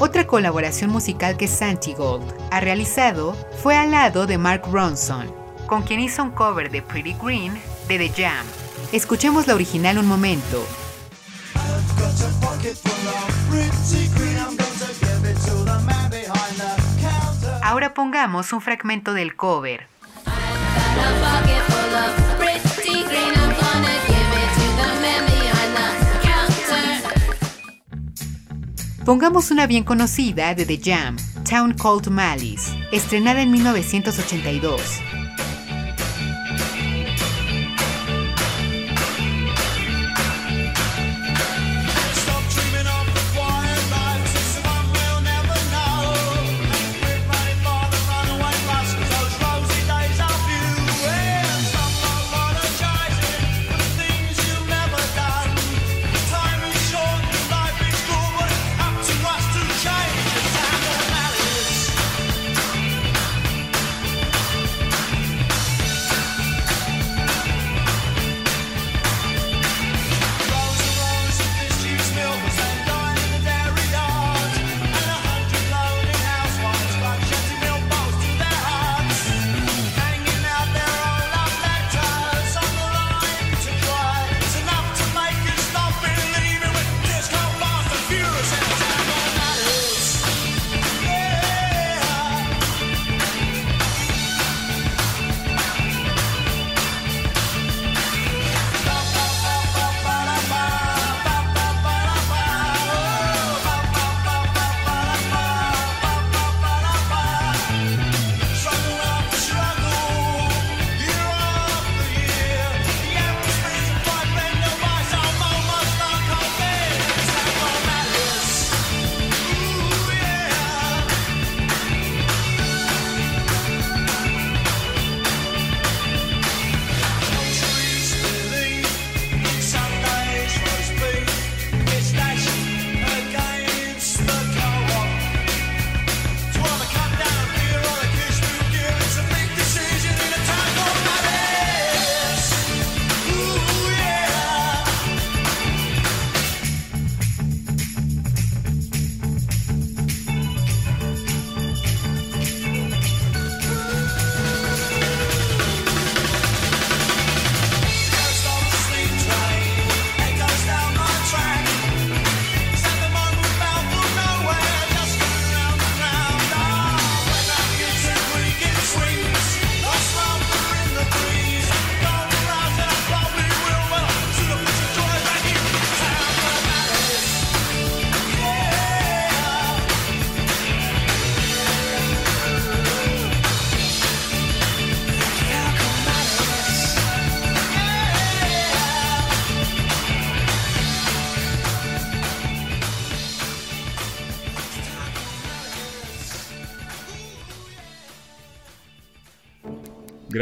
Otra 0.06 0.28
colaboración 0.28 0.90
musical 0.90 1.38
que 1.38 1.48
Santi 1.48 1.94
Gold 1.94 2.26
ha 2.52 2.60
realizado 2.60 3.38
fue 3.64 3.78
al 3.78 3.92
lado 3.92 4.28
de 4.28 4.38
Mark 4.38 4.64
Ronson, 4.70 5.34
con 5.66 5.84
quien 5.84 6.02
hizo 6.02 6.22
un 6.22 6.32
cover 6.32 6.70
de 6.70 6.82
Pretty 6.82 7.16
Green 7.24 7.54
de 7.88 7.98
The 7.98 8.10
Jam. 8.10 8.46
Escuchemos 8.92 9.48
la 9.48 9.56
original 9.56 9.98
un 9.98 10.06
momento. 10.06 10.62
Ahora 17.62 17.94
pongamos 17.94 18.52
un 18.52 18.60
fragmento 18.60 19.14
del 19.14 19.38
cover. 19.38 19.88
Pongamos 29.06 29.52
una 29.52 29.68
bien 29.68 29.84
conocida 29.84 30.56
de 30.56 30.66
The 30.66 30.80
Jam, 30.82 31.18
Town 31.44 31.74
Called 31.74 32.08
Malice, 32.08 32.72
estrenada 32.94 33.42
en 33.42 33.52
1982. 33.52 35.23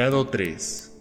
Grado 0.01 0.25
3 0.25 0.93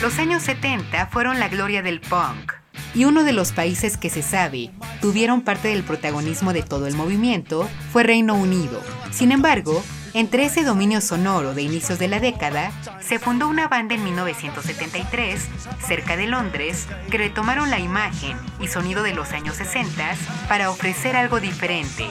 Los 0.00 0.18
años 0.18 0.42
70 0.44 1.08
fueron 1.08 1.38
la 1.38 1.48
gloria 1.48 1.82
del 1.82 2.00
punk, 2.00 2.54
y 2.94 3.04
uno 3.04 3.22
de 3.22 3.34
los 3.34 3.52
países 3.52 3.98
que 3.98 4.08
se 4.08 4.22
sabe 4.22 4.70
tuvieron 5.02 5.42
parte 5.42 5.68
del 5.68 5.82
protagonismo 5.82 6.54
de 6.54 6.62
todo 6.62 6.86
el 6.86 6.94
movimiento 6.94 7.68
fue 7.92 8.02
Reino 8.02 8.34
Unido. 8.34 8.80
Sin 9.10 9.30
embargo, 9.30 9.84
entre 10.14 10.46
ese 10.46 10.64
dominio 10.64 11.02
sonoro 11.02 11.52
de 11.52 11.60
inicios 11.60 11.98
de 11.98 12.08
la 12.08 12.18
década, 12.18 12.72
se 13.00 13.18
fundó 13.18 13.46
una 13.46 13.68
banda 13.68 13.94
en 13.94 14.02
1973, 14.02 15.48
cerca 15.86 16.16
de 16.16 16.28
Londres, 16.28 16.88
que 17.10 17.18
retomaron 17.18 17.68
la 17.68 17.78
imagen 17.78 18.38
y 18.58 18.68
sonido 18.68 19.02
de 19.02 19.12
los 19.12 19.32
años 19.32 19.56
60 19.56 20.16
para 20.48 20.70
ofrecer 20.70 21.14
algo 21.14 21.40
diferente. 21.40 22.06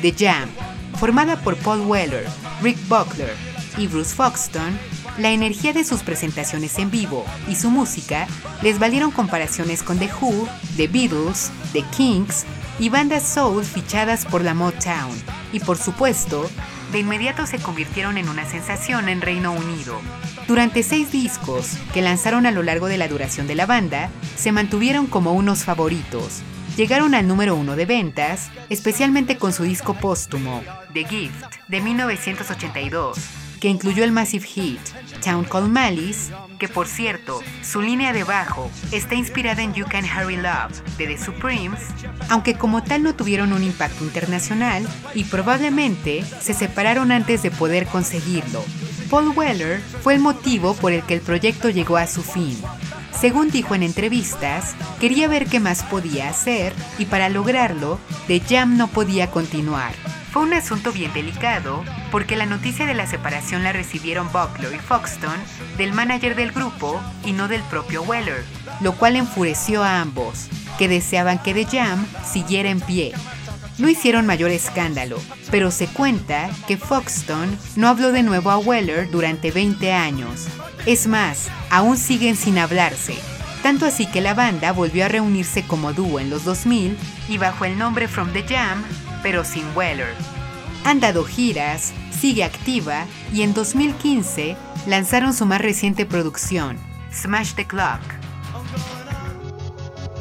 The 0.00 0.14
Jam, 0.16 0.48
formada 0.98 1.36
por 1.36 1.56
Paul 1.56 1.80
Weller, 1.82 2.26
Rick 2.62 2.78
Buckler 2.88 3.34
y 3.76 3.86
Bruce 3.86 4.14
Foxton, 4.14 4.78
la 5.18 5.30
energía 5.30 5.72
de 5.72 5.84
sus 5.84 6.02
presentaciones 6.02 6.78
en 6.78 6.90
vivo 6.90 7.24
y 7.48 7.56
su 7.56 7.70
música 7.70 8.26
les 8.62 8.78
valieron 8.78 9.10
comparaciones 9.10 9.82
con 9.82 9.98
The 9.98 10.10
Who, 10.20 10.48
The 10.76 10.88
Beatles, 10.88 11.50
The 11.72 11.82
Kinks 11.96 12.44
y 12.78 12.88
bandas 12.88 13.22
soul 13.22 13.64
fichadas 13.64 14.24
por 14.24 14.42
la 14.42 14.54
Motown. 14.54 15.12
Y 15.52 15.60
por 15.60 15.76
supuesto, 15.76 16.48
de 16.92 17.00
inmediato 17.00 17.46
se 17.46 17.58
convirtieron 17.58 18.16
en 18.16 18.28
una 18.28 18.44
sensación 18.44 19.08
en 19.08 19.20
Reino 19.20 19.52
Unido. 19.52 20.00
Durante 20.48 20.82
seis 20.82 21.12
discos 21.12 21.76
que 21.94 22.02
lanzaron 22.02 22.46
a 22.46 22.50
lo 22.50 22.62
largo 22.62 22.88
de 22.88 22.98
la 22.98 23.08
duración 23.08 23.46
de 23.46 23.54
la 23.54 23.66
banda, 23.66 24.10
se 24.36 24.52
mantuvieron 24.52 25.06
como 25.06 25.32
unos 25.32 25.64
favoritos, 25.64 26.42
llegaron 26.76 27.14
al 27.14 27.28
número 27.28 27.54
uno 27.54 27.76
de 27.76 27.86
ventas, 27.86 28.50
especialmente 28.68 29.36
con 29.36 29.52
su 29.52 29.62
disco 29.62 29.94
póstumo, 29.94 30.62
The 30.92 31.04
Gift, 31.04 31.56
de 31.68 31.80
1982, 31.80 33.18
que 33.60 33.68
incluyó 33.68 34.04
el 34.04 34.12
massive 34.12 34.46
hit 34.46 34.80
Town 35.24 35.44
Called 35.44 35.68
Malice, 35.68 36.32
que 36.58 36.68
por 36.68 36.86
cierto, 36.86 37.40
su 37.62 37.80
línea 37.80 38.12
de 38.12 38.24
bajo 38.24 38.70
está 38.90 39.14
inspirada 39.14 39.62
en 39.62 39.72
You 39.72 39.86
Can 39.86 40.04
Hurry 40.04 40.36
Love 40.36 40.82
de 40.98 41.06
The 41.06 41.18
Supremes, 41.18 41.80
aunque 42.28 42.54
como 42.54 42.82
tal 42.82 43.02
no 43.02 43.14
tuvieron 43.14 43.52
un 43.52 43.62
impacto 43.62 44.04
internacional 44.04 44.86
y 45.14 45.24
probablemente 45.24 46.24
se 46.40 46.54
separaron 46.54 47.10
antes 47.12 47.42
de 47.42 47.50
poder 47.50 47.86
conseguirlo. 47.86 48.64
Paul 49.08 49.28
Weller 49.36 49.80
fue 50.02 50.14
el 50.14 50.20
motivo 50.20 50.74
por 50.74 50.92
el 50.92 51.02
que 51.02 51.14
el 51.14 51.20
proyecto 51.20 51.70
llegó 51.70 51.96
a 51.96 52.06
su 52.06 52.22
fin, 52.22 52.58
según 53.18 53.50
dijo 53.50 53.74
en 53.76 53.84
entrevistas, 53.84 54.74
quería 54.98 55.28
ver 55.28 55.46
qué 55.46 55.60
más 55.60 55.84
podía 55.84 56.28
hacer 56.28 56.72
y 56.98 57.04
para 57.04 57.28
lograrlo, 57.28 58.00
The 58.26 58.40
Jam 58.40 58.76
no 58.76 58.88
podía 58.88 59.30
continuar. 59.30 59.92
Fue 60.32 60.40
un 60.40 60.54
asunto 60.54 60.92
bien 60.92 61.12
delicado 61.12 61.84
porque 62.10 62.36
la 62.36 62.46
noticia 62.46 62.86
de 62.86 62.94
la 62.94 63.06
separación 63.06 63.62
la 63.62 63.72
recibieron 63.74 64.30
Buckler 64.32 64.74
y 64.74 64.78
Foxton 64.78 65.38
del 65.76 65.92
manager 65.92 66.34
del 66.34 66.52
grupo 66.52 66.98
y 67.22 67.32
no 67.32 67.48
del 67.48 67.60
propio 67.64 68.02
Weller, 68.02 68.42
lo 68.80 68.92
cual 68.92 69.16
enfureció 69.16 69.84
a 69.84 70.00
ambos, 70.00 70.48
que 70.78 70.88
deseaban 70.88 71.42
que 71.42 71.52
The 71.52 71.66
Jam 71.66 72.06
siguiera 72.24 72.70
en 72.70 72.80
pie. 72.80 73.12
No 73.76 73.90
hicieron 73.90 74.24
mayor 74.24 74.50
escándalo, 74.50 75.18
pero 75.50 75.70
se 75.70 75.86
cuenta 75.86 76.48
que 76.66 76.78
Foxton 76.78 77.58
no 77.76 77.88
habló 77.88 78.10
de 78.10 78.22
nuevo 78.22 78.50
a 78.50 78.56
Weller 78.56 79.10
durante 79.10 79.50
20 79.50 79.92
años. 79.92 80.46
Es 80.86 81.06
más, 81.08 81.48
aún 81.68 81.98
siguen 81.98 82.36
sin 82.36 82.56
hablarse, 82.56 83.16
tanto 83.62 83.84
así 83.84 84.06
que 84.06 84.22
la 84.22 84.32
banda 84.32 84.72
volvió 84.72 85.04
a 85.04 85.08
reunirse 85.08 85.62
como 85.66 85.92
dúo 85.92 86.20
en 86.20 86.30
los 86.30 86.44
2000 86.44 86.96
y 87.28 87.36
bajo 87.36 87.66
el 87.66 87.76
nombre 87.76 88.08
From 88.08 88.32
the 88.32 88.42
Jam, 88.48 88.82
pero 89.22 89.44
sin 89.44 89.64
Weller. 89.76 90.14
Han 90.84 91.00
dado 91.00 91.24
giras, 91.24 91.92
sigue 92.10 92.44
activa 92.44 93.06
y 93.32 93.42
en 93.42 93.54
2015 93.54 94.56
lanzaron 94.86 95.32
su 95.32 95.46
más 95.46 95.60
reciente 95.60 96.06
producción, 96.06 96.78
Smash 97.12 97.54
the 97.54 97.66
Clock. 97.66 98.00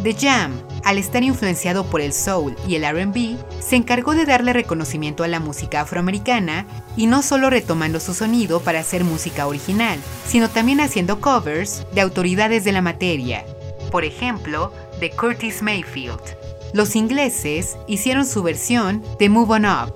The 0.04 0.16
Jam, 0.16 0.60
al 0.84 0.98
estar 0.98 1.22
influenciado 1.22 1.86
por 1.86 2.02
el 2.02 2.12
soul 2.12 2.56
y 2.68 2.76
el 2.76 2.84
RB, 2.84 3.38
se 3.60 3.76
encargó 3.76 4.16
de 4.16 4.26
darle 4.26 4.52
reconocimiento 4.52 5.24
a 5.24 5.28
la 5.28 5.40
música 5.40 5.82
afroamericana 5.82 6.66
y 6.98 7.06
no 7.06 7.22
solo 7.22 7.52
retomando 7.52 8.00
su 8.00 8.16
sonido 8.16 8.62
para 8.62 8.80
hacer 8.80 9.04
música 9.04 9.46
original, 9.46 10.00
sino 10.28 10.50
también 10.50 10.80
haciendo 10.80 11.22
covers 11.22 11.86
de 11.94 12.02
autoridades 12.02 12.64
de 12.64 12.72
la 12.72 12.82
materia, 12.82 13.46
por 13.92 14.04
ejemplo, 14.04 14.74
de 15.00 15.12
Curtis 15.12 15.62
Mayfield. 15.62 16.41
Los 16.74 16.96
ingleses 16.96 17.78
hicieron 17.88 18.26
su 18.26 18.44
versión 18.44 19.04
de 19.20 19.28
Move 19.28 19.56
On 19.56 19.66
Up. 19.66 19.94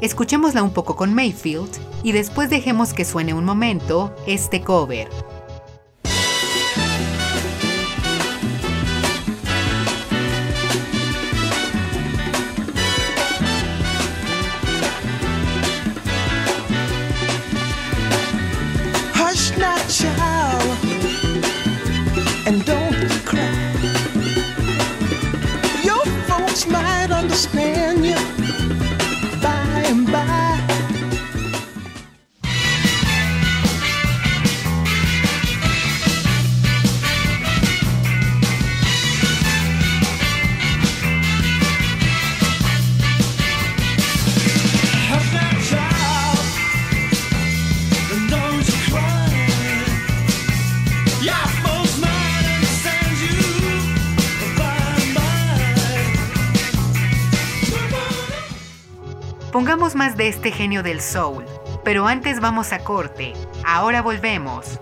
Escuchémosla 0.00 0.62
un 0.62 0.72
poco 0.72 0.96
con 0.96 1.14
Mayfield 1.14 1.70
y 2.02 2.10
después 2.10 2.50
dejemos 2.50 2.92
que 2.92 3.04
suene 3.04 3.32
un 3.32 3.44
momento 3.44 4.12
este 4.26 4.60
cover. 4.60 5.08
Este 60.28 60.50
genio 60.50 60.82
del 60.82 61.00
soul, 61.00 61.44
pero 61.84 62.06
antes 62.06 62.40
vamos 62.40 62.72
a 62.72 62.80
corte. 62.80 63.32
Ahora 63.64 64.02
volvemos. 64.02 64.80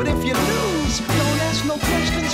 But 0.00 0.08
if 0.08 0.24
you 0.24 0.32
lose, 0.32 1.00
don't 1.00 1.40
ask 1.44 1.66
no 1.66 1.76
questions 1.76 2.29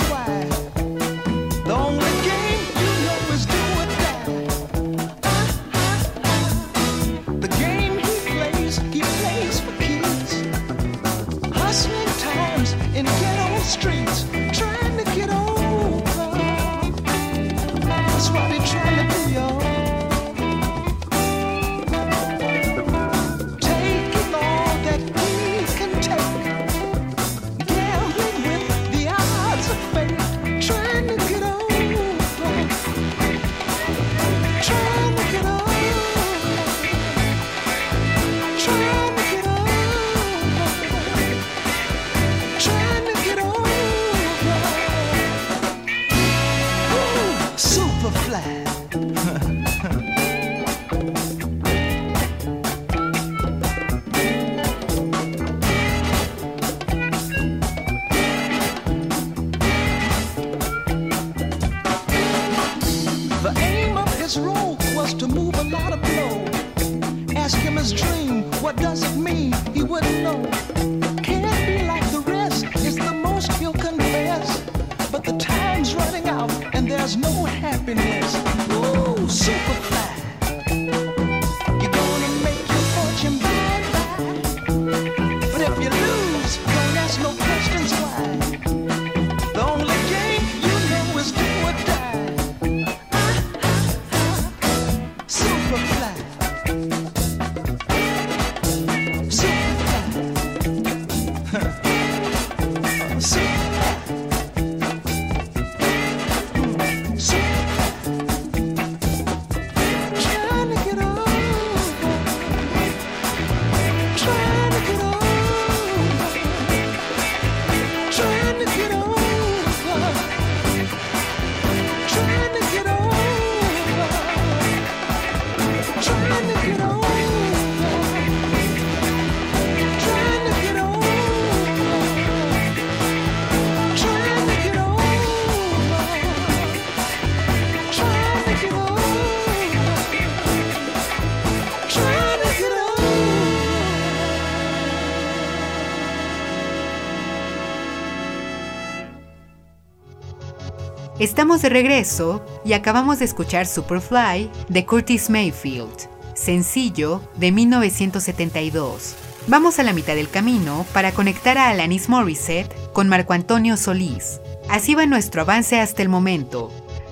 De 151.47 151.69
regreso 151.69 152.45
y 152.65 152.73
acabamos 152.73 153.17
de 153.17 153.25
escuchar 153.25 153.65
Superfly 153.65 154.51
de 154.67 154.85
Curtis 154.85 155.29
Mayfield, 155.29 156.07
sencillo 156.35 157.21
de 157.35 157.51
1972. 157.53 159.15
Vamos 159.47 159.79
a 159.79 159.83
la 159.83 159.93
mitad 159.93 160.13
del 160.13 160.29
camino 160.29 160.85
para 160.93 161.13
conectar 161.13 161.57
a 161.57 161.69
Alanis 161.69 162.09
Morissette 162.09 162.75
con 162.91 163.07
Marco 163.07 163.33
Antonio 163.33 163.75
Solís. 163.77 164.39
Así 164.69 164.93
va 164.93 165.07
nuestro 165.07 165.41
avance 165.41 165.79
hasta 165.79 166.03
el 166.03 166.09
momento. 166.09 166.69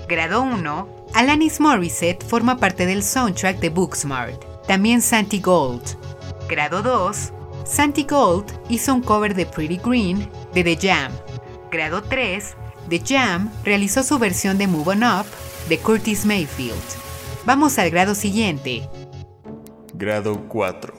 Grado 0.07 0.43
1. 0.43 0.87
Alanis 1.13 1.59
Morissette 1.59 2.23
forma 2.23 2.57
parte 2.57 2.85
del 2.85 3.03
soundtrack 3.03 3.59
de 3.59 3.69
Booksmart, 3.69 4.43
también 4.67 5.01
Santi 5.01 5.39
Gold. 5.39 5.97
Grado 6.49 6.83
2. 6.83 7.31
Santi 7.63 8.03
Gold 8.03 8.45
hizo 8.69 8.93
un 8.93 9.01
cover 9.01 9.33
de 9.33 9.45
Pretty 9.47 9.77
Green 9.77 10.29
de 10.53 10.63
The 10.63 10.75
Jam. 10.75 11.11
Grado 11.71 12.03
3. 12.03 12.55
The 12.89 13.01
Jam 13.03 13.49
realizó 13.63 14.03
su 14.03 14.19
versión 14.19 14.57
de 14.57 14.67
Move 14.67 14.91
On 14.91 15.03
Up 15.03 15.25
de 15.69 15.79
Curtis 15.79 16.25
Mayfield. 16.25 16.75
Vamos 17.45 17.79
al 17.79 17.89
grado 17.89 18.13
siguiente. 18.13 18.87
Grado 19.93 20.47
4. 20.47 20.93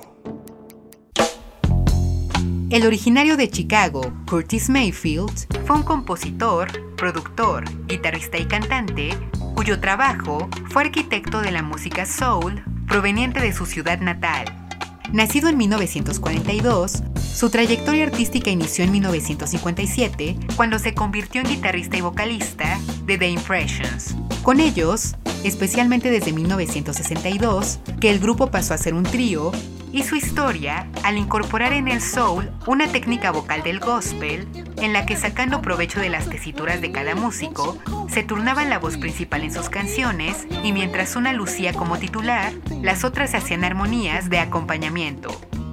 El 2.70 2.84
originario 2.84 3.36
de 3.36 3.48
Chicago, 3.48 4.12
Curtis 4.28 4.68
Mayfield, 4.68 5.46
fue 5.64 5.76
un 5.76 5.82
compositor, 5.84 6.96
productor, 6.96 7.64
guitarrista 7.86 8.38
y 8.38 8.46
cantante 8.46 9.10
cuyo 9.54 9.80
trabajo 9.80 10.48
fue 10.70 10.82
arquitecto 10.82 11.40
de 11.40 11.52
la 11.52 11.62
música 11.62 12.04
soul 12.04 12.62
proveniente 12.88 13.40
de 13.40 13.52
su 13.52 13.64
ciudad 13.64 14.00
natal. 14.00 14.65
Nacido 15.12 15.48
en 15.48 15.56
1942, 15.56 17.02
su 17.34 17.50
trayectoria 17.50 18.06
artística 18.06 18.50
inició 18.50 18.84
en 18.84 18.92
1957 18.92 20.36
cuando 20.56 20.78
se 20.78 20.94
convirtió 20.94 21.40
en 21.40 21.48
guitarrista 21.48 21.96
y 21.96 22.00
vocalista 22.00 22.80
de 23.04 23.16
The 23.16 23.28
Impressions. 23.28 24.16
Con 24.42 24.58
ellos, 24.58 25.14
especialmente 25.44 26.10
desde 26.10 26.32
1962, 26.32 27.78
que 28.00 28.10
el 28.10 28.18
grupo 28.18 28.50
pasó 28.50 28.74
a 28.74 28.78
ser 28.78 28.94
un 28.94 29.04
trío, 29.04 29.52
y 29.96 30.02
su 30.02 30.14
historia 30.14 30.86
al 31.04 31.16
incorporar 31.16 31.72
en 31.72 31.88
el 31.88 32.02
soul 32.02 32.50
una 32.66 32.86
técnica 32.86 33.32
vocal 33.32 33.62
del 33.62 33.80
gospel 33.80 34.46
en 34.76 34.92
la 34.92 35.06
que 35.06 35.16
sacando 35.16 35.62
provecho 35.62 36.00
de 36.00 36.10
las 36.10 36.28
tesituras 36.28 36.82
de 36.82 36.92
cada 36.92 37.14
músico, 37.14 37.78
se 38.10 38.22
turnaban 38.22 38.68
la 38.68 38.78
voz 38.78 38.98
principal 38.98 39.42
en 39.42 39.54
sus 39.54 39.70
canciones 39.70 40.46
y 40.62 40.72
mientras 40.72 41.16
una 41.16 41.32
lucía 41.32 41.72
como 41.72 41.96
titular, 41.96 42.52
las 42.82 43.04
otras 43.04 43.34
hacían 43.34 43.64
armonías 43.64 44.28
de 44.28 44.38
acompañamiento. 44.38 45.30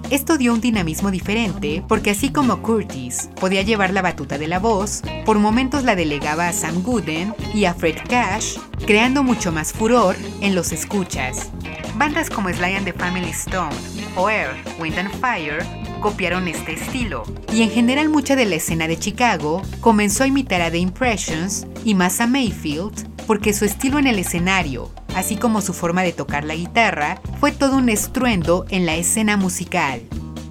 Esto 0.09 0.37
dio 0.37 0.53
un 0.53 0.61
dinamismo 0.61 1.11
diferente 1.11 1.83
porque 1.85 2.11
así 2.11 2.31
como 2.31 2.61
Curtis 2.61 3.29
podía 3.41 3.63
llevar 3.63 3.91
la 3.91 4.01
batuta 4.01 4.37
de 4.37 4.47
la 4.47 4.59
voz, 4.59 5.01
por 5.25 5.37
momentos 5.37 5.83
la 5.83 5.97
delegaba 5.97 6.47
a 6.47 6.53
Sam 6.53 6.81
Gooden 6.81 7.35
y 7.53 7.65
a 7.65 7.73
Fred 7.73 7.97
Cash, 8.07 8.57
creando 8.85 9.21
mucho 9.21 9.51
más 9.51 9.73
furor 9.73 10.15
en 10.39 10.55
los 10.55 10.71
escuchas. 10.71 11.51
Bandas 11.95 12.29
como 12.29 12.49
Sly 12.49 12.75
and 12.75 12.85
the 12.85 12.93
Family 12.93 13.29
Stone 13.29 13.75
o 14.15 14.29
Air, 14.29 14.55
Wind 14.79 14.97
and 14.97 15.11
Fire 15.19 15.63
copiaron 16.01 16.47
este 16.47 16.73
estilo, 16.73 17.23
y 17.53 17.61
en 17.61 17.69
general 17.69 18.09
mucha 18.09 18.35
de 18.35 18.45
la 18.45 18.55
escena 18.55 18.87
de 18.87 18.97
Chicago 18.97 19.61
comenzó 19.79 20.23
a 20.23 20.27
imitar 20.27 20.61
a 20.61 20.71
The 20.71 20.79
Impressions 20.79 21.65
y 21.85 21.95
más 21.95 22.19
a 22.19 22.27
Mayfield 22.27 23.07
porque 23.25 23.53
su 23.53 23.63
estilo 23.63 23.99
en 23.99 24.07
el 24.07 24.19
escenario, 24.19 24.91
así 25.15 25.37
como 25.37 25.61
su 25.61 25.73
forma 25.73 26.01
de 26.01 26.11
tocar 26.11 26.43
la 26.43 26.55
guitarra, 26.55 27.21
fue 27.39 27.51
todo 27.51 27.77
un 27.77 27.89
estruendo 27.89 28.65
en 28.69 28.85
la 28.85 28.95
escena 28.95 29.37
musical. 29.37 30.01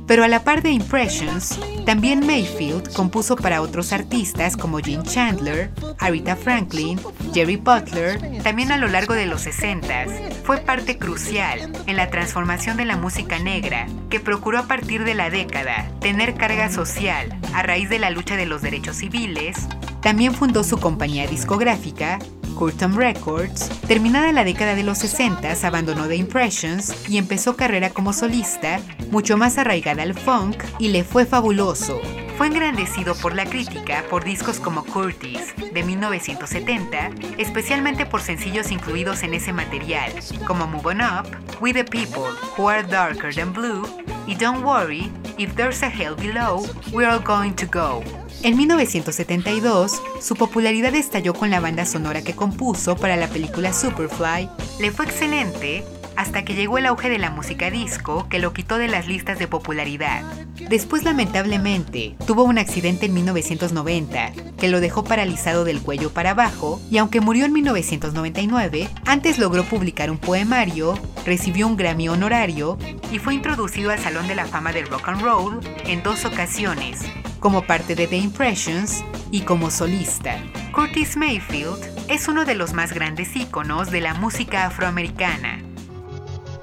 Pero 0.06 0.24
a 0.24 0.28
la 0.28 0.44
par 0.44 0.62
de 0.62 0.70
Impressions, 0.70 1.58
también 1.86 2.26
Mayfield 2.26 2.92
compuso 2.92 3.36
para 3.36 3.62
otros 3.62 3.92
artistas 3.92 4.56
como 4.56 4.78
Gene 4.78 5.04
Chandler, 5.04 5.70
Aretha 5.98 6.36
Franklin, 6.36 7.00
Jerry 7.32 7.56
Butler, 7.56 8.42
también 8.42 8.72
a 8.72 8.78
lo 8.78 8.88
largo 8.88 9.14
de 9.14 9.26
los 9.26 9.42
60 9.42 10.06
fue 10.44 10.58
parte 10.58 10.98
crucial 10.98 11.72
en 11.86 11.96
la 11.96 12.10
transformación 12.10 12.76
de 12.76 12.84
la 12.84 12.96
música 12.96 13.38
negra, 13.38 13.86
que 14.10 14.20
procuró 14.20 14.58
a 14.58 14.66
partir 14.66 15.04
de 15.04 15.14
la 15.14 15.30
década 15.30 15.90
tener 16.00 16.34
carga 16.34 16.70
social 16.70 17.38
a 17.54 17.62
raíz 17.62 17.88
de 17.88 17.98
la 17.98 18.10
lucha 18.10 18.36
de 18.36 18.46
los 18.46 18.62
derechos 18.62 18.96
civiles. 18.96 19.68
También 20.02 20.34
fundó 20.34 20.64
su 20.64 20.78
compañía 20.78 21.28
discográfica, 21.28 22.18
Curtain 22.56 22.96
Records, 22.96 23.68
terminada 23.86 24.32
la 24.32 24.44
década 24.44 24.74
de 24.74 24.82
los 24.82 24.98
60, 24.98 25.54
abandonó 25.62 26.08
The 26.08 26.16
Impressions 26.16 27.08
y 27.08 27.18
empezó 27.18 27.56
carrera 27.56 27.90
como 27.90 28.12
solista, 28.12 28.80
mucho 29.10 29.36
más 29.36 29.58
arraigada 29.58 30.02
al 30.02 30.14
funk, 30.14 30.62
y 30.80 30.88
le 30.88 31.04
fue 31.04 31.24
fabuloso. 31.24 32.00
Fue 32.42 32.48
engrandecido 32.48 33.14
por 33.14 33.36
la 33.36 33.44
crítica 33.44 34.04
por 34.10 34.24
discos 34.24 34.58
como 34.58 34.84
Curtis, 34.84 35.54
de 35.72 35.84
1970, 35.84 37.10
especialmente 37.38 38.04
por 38.04 38.20
sencillos 38.20 38.72
incluidos 38.72 39.22
en 39.22 39.34
ese 39.34 39.52
material, 39.52 40.12
como 40.44 40.66
Move 40.66 40.88
On 40.88 41.02
Up, 41.02 41.28
We 41.60 41.72
the 41.72 41.84
People 41.84 42.36
Who 42.58 42.68
Are 42.68 42.82
Darker 42.82 43.32
Than 43.32 43.52
Blue 43.52 43.86
y 44.26 44.34
Don't 44.34 44.64
Worry, 44.64 45.08
If 45.38 45.54
There's 45.54 45.84
a 45.84 45.86
Hell 45.86 46.16
Below, 46.16 46.66
We're 46.90 47.08
All 47.08 47.22
Going 47.22 47.52
to 47.52 47.66
Go. 47.72 48.02
En 48.42 48.56
1972, 48.56 50.02
su 50.20 50.34
popularidad 50.34 50.96
estalló 50.96 51.34
con 51.34 51.48
la 51.48 51.60
banda 51.60 51.86
sonora 51.86 52.22
que 52.22 52.34
compuso 52.34 52.96
para 52.96 53.14
la 53.14 53.28
película 53.28 53.72
Superfly. 53.72 54.50
Le 54.80 54.90
fue 54.90 55.04
excelente 55.04 55.84
hasta 56.16 56.44
que 56.44 56.54
llegó 56.54 56.78
el 56.78 56.86
auge 56.86 57.08
de 57.08 57.18
la 57.18 57.30
música 57.30 57.70
disco 57.70 58.28
que 58.28 58.38
lo 58.38 58.52
quitó 58.52 58.78
de 58.78 58.88
las 58.88 59.06
listas 59.06 59.38
de 59.38 59.48
popularidad. 59.48 60.22
Después 60.68 61.04
lamentablemente 61.04 62.16
tuvo 62.26 62.44
un 62.44 62.58
accidente 62.58 63.06
en 63.06 63.14
1990 63.14 64.32
que 64.58 64.68
lo 64.68 64.80
dejó 64.80 65.04
paralizado 65.04 65.64
del 65.64 65.80
cuello 65.82 66.10
para 66.10 66.30
abajo 66.30 66.80
y 66.90 66.98
aunque 66.98 67.20
murió 67.20 67.44
en 67.44 67.52
1999, 67.52 68.88
antes 69.04 69.38
logró 69.38 69.64
publicar 69.64 70.10
un 70.10 70.18
poemario, 70.18 70.98
recibió 71.24 71.66
un 71.66 71.76
Grammy 71.76 72.08
honorario 72.08 72.78
y 73.10 73.18
fue 73.18 73.34
introducido 73.34 73.90
al 73.90 73.98
Salón 73.98 74.28
de 74.28 74.34
la 74.34 74.46
Fama 74.46 74.72
del 74.72 74.86
Rock 74.86 75.08
and 75.08 75.22
Roll 75.22 75.60
en 75.84 76.02
dos 76.02 76.24
ocasiones, 76.24 77.00
como 77.40 77.62
parte 77.62 77.94
de 77.94 78.06
The 78.06 78.16
Impressions 78.16 79.04
y 79.30 79.40
como 79.40 79.70
solista. 79.70 80.36
Curtis 80.72 81.16
Mayfield 81.16 81.78
es 82.08 82.28
uno 82.28 82.44
de 82.44 82.54
los 82.54 82.72
más 82.72 82.92
grandes 82.92 83.34
íconos 83.36 83.90
de 83.90 84.00
la 84.00 84.14
música 84.14 84.66
afroamericana. 84.66 85.60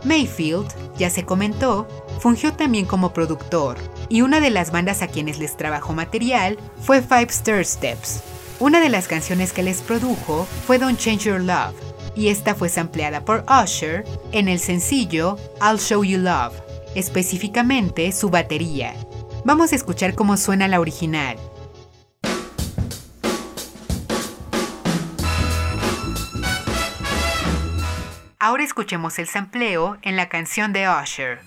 Mayfield, 0.03 0.67
ya 0.97 1.09
se 1.09 1.25
comentó, 1.25 1.87
fungió 2.19 2.53
también 2.53 2.85
como 2.85 3.13
productor, 3.13 3.77
y 4.09 4.21
una 4.21 4.39
de 4.39 4.49
las 4.49 4.71
bandas 4.71 5.01
a 5.01 5.07
quienes 5.07 5.39
les 5.39 5.57
trabajó 5.57 5.93
material 5.93 6.57
fue 6.81 7.01
Five 7.01 7.27
Star 7.29 7.65
Steps. 7.65 8.21
Una 8.59 8.81
de 8.81 8.89
las 8.89 9.07
canciones 9.07 9.53
que 9.53 9.63
les 9.63 9.81
produjo 9.81 10.47
fue 10.65 10.79
Don't 10.79 10.99
Change 10.99 11.25
Your 11.25 11.41
Love, 11.41 11.75
y 12.15 12.27
esta 12.27 12.55
fue 12.55 12.69
sampleada 12.69 13.23
por 13.23 13.45
Usher 13.49 14.03
en 14.31 14.47
el 14.47 14.59
sencillo 14.59 15.37
I'll 15.61 15.79
Show 15.79 16.03
You 16.03 16.17
Love, 16.17 16.53
específicamente 16.95 18.11
su 18.11 18.29
batería. 18.29 18.93
Vamos 19.45 19.71
a 19.71 19.75
escuchar 19.75 20.15
cómo 20.15 20.35
suena 20.35 20.67
la 20.67 20.79
original. 20.79 21.37
Ahora 28.41 28.63
escuchemos 28.63 29.19
el 29.19 29.27
sampleo 29.27 29.97
en 30.01 30.15
la 30.15 30.29
canción 30.29 30.71
de 30.71 30.87
Usher. 30.87 31.41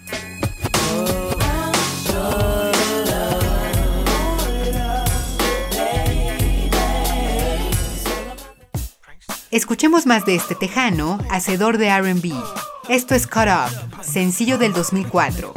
Escuchemos 9.50 10.04
más 10.04 10.26
de 10.26 10.34
este 10.34 10.54
tejano, 10.54 11.18
hacedor 11.30 11.78
de 11.78 11.98
RB. 11.98 12.34
Esto 12.90 13.14
es 13.14 13.26
Cut 13.26 13.48
Up, 13.48 14.04
sencillo 14.04 14.58
del 14.58 14.74
2004. 14.74 15.54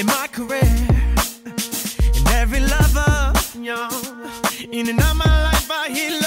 In 0.00 0.06
my 0.06 0.26
career. 0.32 0.62
And 2.16 2.28
every 2.28 2.60
lover, 2.60 3.32
in 4.72 4.88
and 4.88 5.00
out 5.00 5.16
my 5.16 5.42
life, 5.44 5.70
I 5.70 5.88
hear 5.90 6.19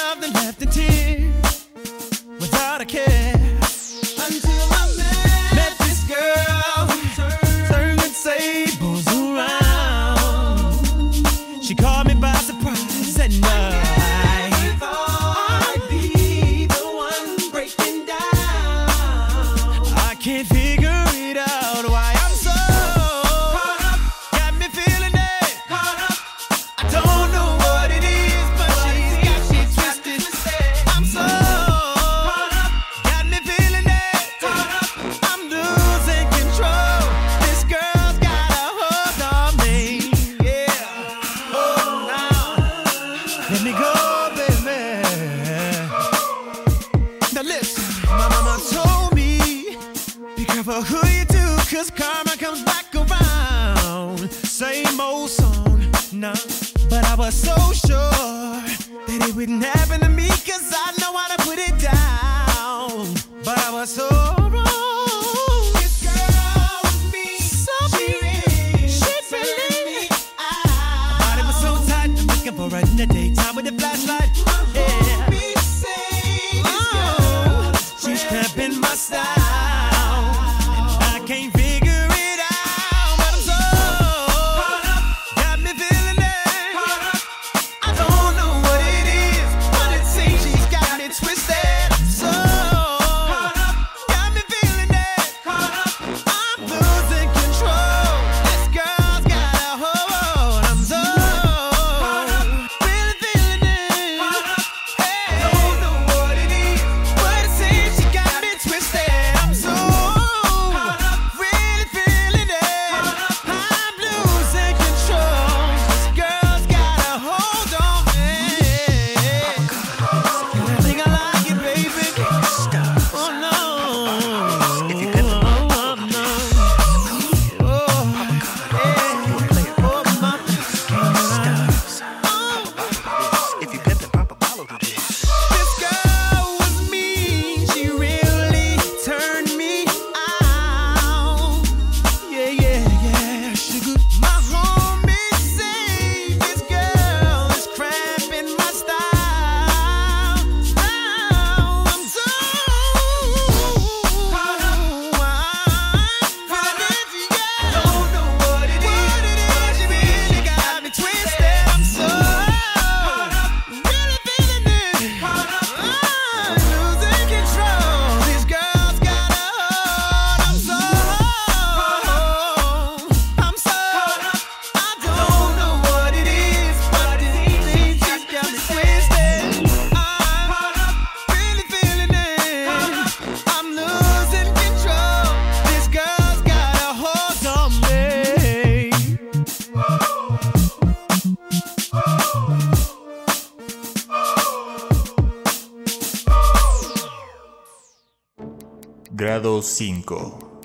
5. 199.74 200.62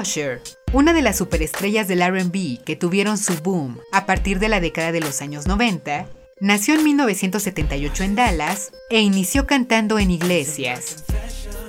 Usher, 0.00 0.40
una 0.72 0.92
de 0.92 1.02
las 1.02 1.18
superestrellas 1.18 1.88
del 1.88 2.06
RB 2.06 2.62
que 2.64 2.76
tuvieron 2.76 3.18
su 3.18 3.34
boom 3.42 3.80
a 3.90 4.06
partir 4.06 4.38
de 4.38 4.48
la 4.48 4.60
década 4.60 4.92
de 4.92 5.00
los 5.00 5.20
años 5.22 5.48
90, 5.48 6.08
nació 6.40 6.74
en 6.74 6.84
1978 6.84 8.04
en 8.04 8.14
Dallas 8.14 8.70
e 8.90 9.00
inició 9.00 9.48
cantando 9.48 9.98
en 9.98 10.12
iglesias. 10.12 11.04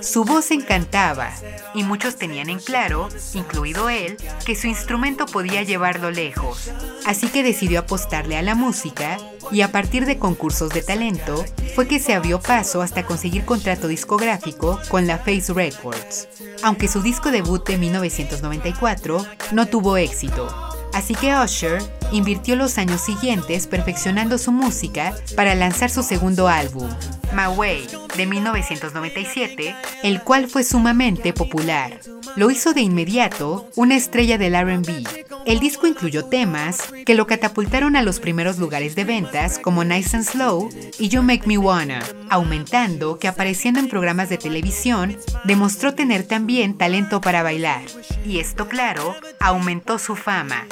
Su 0.04 0.24
voz 0.24 0.50
encantaba 0.50 1.32
y 1.72 1.82
muchos 1.82 2.16
tenían 2.16 2.50
en 2.50 2.58
claro, 2.58 3.08
incluido 3.32 3.88
él, 3.88 4.18
que 4.44 4.54
su 4.54 4.66
instrumento 4.66 5.24
podía 5.24 5.62
llevarlo 5.62 6.10
lejos. 6.10 6.70
Así 7.06 7.28
que 7.28 7.42
decidió 7.42 7.80
apostarle 7.80 8.36
a 8.36 8.42
la 8.42 8.54
música 8.54 9.16
y 9.50 9.62
a 9.62 9.72
partir 9.72 10.04
de 10.04 10.18
concursos 10.18 10.70
de 10.70 10.82
talento 10.82 11.42
fue 11.74 11.88
que 11.88 12.00
se 12.00 12.12
abrió 12.12 12.38
paso 12.38 12.82
hasta 12.82 13.06
conseguir 13.06 13.46
contrato 13.46 13.88
discográfico 13.88 14.78
con 14.90 15.06
la 15.06 15.16
Face 15.16 15.52
Records, 15.54 16.28
aunque 16.62 16.86
su 16.86 17.00
disco 17.00 17.30
debut 17.30 17.66
de 17.66 17.78
1994 17.78 19.26
no 19.52 19.66
tuvo 19.66 19.96
éxito. 19.96 20.54
Así 20.92 21.14
que 21.14 21.34
Usher 21.34 21.82
invirtió 22.12 22.56
los 22.56 22.76
años 22.76 23.00
siguientes 23.00 23.66
perfeccionando 23.66 24.36
su 24.38 24.52
música 24.52 25.16
para 25.34 25.54
lanzar 25.54 25.90
su 25.90 26.02
segundo 26.02 26.46
álbum, 26.46 26.88
Way, 27.34 27.86
de 28.16 28.26
1997, 28.26 29.74
el 30.02 30.22
cual 30.22 30.48
fue 30.48 30.62
sumamente 30.62 31.32
popular. 31.32 32.00
Lo 32.36 32.50
hizo 32.50 32.72
de 32.72 32.80
inmediato 32.80 33.68
una 33.74 33.96
estrella 33.96 34.38
del 34.38 34.54
RB. 34.54 35.04
El 35.44 35.58
disco 35.58 35.86
incluyó 35.86 36.24
temas 36.24 36.78
que 37.04 37.14
lo 37.14 37.26
catapultaron 37.26 37.96
a 37.96 38.02
los 38.02 38.20
primeros 38.20 38.58
lugares 38.58 38.94
de 38.94 39.04
ventas 39.04 39.58
como 39.58 39.84
Nice 39.84 40.16
and 40.16 40.24
Slow 40.24 40.70
y 40.98 41.08
You 41.08 41.22
Make 41.22 41.46
Me 41.46 41.58
Wanna, 41.58 42.02
aumentando 42.30 43.18
que 43.18 43.28
apareciendo 43.28 43.80
en 43.80 43.88
programas 43.88 44.28
de 44.28 44.38
televisión 44.38 45.16
demostró 45.44 45.94
tener 45.94 46.24
también 46.24 46.78
talento 46.78 47.20
para 47.20 47.42
bailar. 47.42 47.82
Y 48.24 48.38
esto, 48.38 48.68
claro, 48.68 49.14
aumentó 49.40 49.98
su 49.98 50.16
fama. 50.16 50.66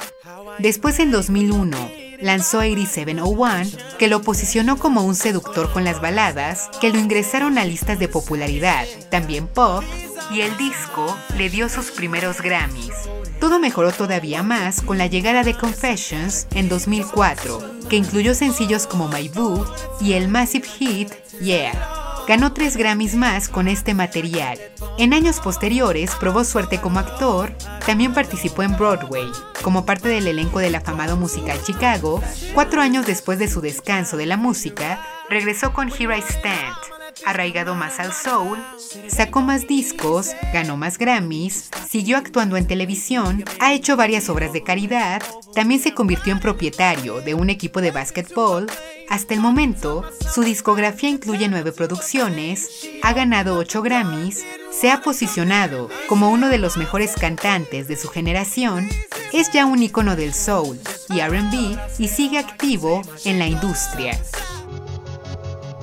Después 0.58 0.98
en 1.00 1.10
2001, 1.10 1.76
lanzó 2.22 2.58
8701, 2.58 3.96
que 3.98 4.08
lo 4.08 4.22
posicionó 4.22 4.78
como 4.78 5.02
un 5.02 5.14
seductor 5.14 5.72
con 5.72 5.84
las 5.84 6.00
baladas, 6.00 6.70
que 6.80 6.90
lo 6.90 6.98
ingresaron 6.98 7.58
a 7.58 7.64
listas 7.64 7.98
de 7.98 8.08
popularidad, 8.08 8.86
también 9.10 9.46
pop, 9.46 9.84
y 10.30 10.40
el 10.40 10.56
disco 10.56 11.16
le 11.36 11.50
dio 11.50 11.68
sus 11.68 11.90
primeros 11.90 12.40
Grammys. 12.40 12.94
Todo 13.40 13.58
mejoró 13.58 13.92
todavía 13.92 14.42
más 14.42 14.80
con 14.80 14.98
la 14.98 15.08
llegada 15.08 15.42
de 15.42 15.54
Confessions 15.54 16.46
en 16.54 16.68
2004, 16.68 17.88
que 17.88 17.96
incluyó 17.96 18.34
sencillos 18.34 18.86
como 18.86 19.08
My 19.08 19.28
Boo 19.28 19.66
y 20.00 20.12
el 20.12 20.28
massive 20.28 20.66
hit 20.66 21.12
Yeah. 21.40 22.11
Ganó 22.26 22.52
tres 22.52 22.76
Grammys 22.76 23.16
más 23.16 23.48
con 23.48 23.66
este 23.66 23.94
material. 23.94 24.58
En 24.96 25.12
años 25.12 25.40
posteriores 25.40 26.14
probó 26.14 26.44
suerte 26.44 26.80
como 26.80 27.00
actor, 27.00 27.52
también 27.84 28.14
participó 28.14 28.62
en 28.62 28.76
Broadway, 28.76 29.26
como 29.62 29.84
parte 29.84 30.08
del 30.08 30.28
elenco 30.28 30.60
del 30.60 30.76
afamado 30.76 31.16
musical 31.16 31.60
Chicago. 31.64 32.22
Cuatro 32.54 32.80
años 32.80 33.06
después 33.06 33.38
de 33.40 33.48
su 33.48 33.60
descanso 33.60 34.16
de 34.16 34.26
la 34.26 34.36
música, 34.36 35.04
regresó 35.28 35.72
con 35.72 35.88
Here 35.88 36.16
I 36.16 36.22
Stand, 36.22 36.76
arraigado 37.24 37.74
más 37.74 38.00
al 38.00 38.12
soul, 38.12 38.58
sacó 39.08 39.40
más 39.40 39.66
discos, 39.66 40.32
ganó 40.52 40.76
más 40.76 40.98
Grammys, 40.98 41.70
siguió 41.88 42.16
actuando 42.16 42.56
en 42.56 42.66
televisión, 42.66 43.44
ha 43.60 43.72
hecho 43.72 43.96
varias 43.96 44.28
obras 44.28 44.52
de 44.52 44.62
caridad, 44.62 45.22
también 45.54 45.80
se 45.80 45.94
convirtió 45.94 46.32
en 46.32 46.40
propietario 46.40 47.20
de 47.20 47.34
un 47.34 47.50
equipo 47.50 47.80
de 47.80 47.90
básquetbol. 47.90 48.66
Hasta 49.08 49.34
el 49.34 49.40
momento, 49.40 50.04
su 50.32 50.42
discografía 50.42 51.10
incluye 51.10 51.48
nueve 51.48 51.72
producciones, 51.72 52.88
ha 53.02 53.12
ganado 53.12 53.58
ocho 53.58 53.82
Grammys, 53.82 54.44
se 54.70 54.90
ha 54.90 55.02
posicionado 55.02 55.90
como 56.08 56.30
uno 56.30 56.48
de 56.48 56.58
los 56.58 56.76
mejores 56.76 57.14
cantantes 57.14 57.88
de 57.88 57.96
su 57.96 58.08
generación, 58.08 58.88
es 59.32 59.50
ya 59.50 59.66
un 59.66 59.82
icono 59.82 60.16
del 60.16 60.32
soul 60.32 60.78
y 61.08 61.20
RB 61.20 61.78
y 61.98 62.08
sigue 62.08 62.38
activo 62.38 63.02
en 63.24 63.38
la 63.38 63.46
industria. 63.46 64.18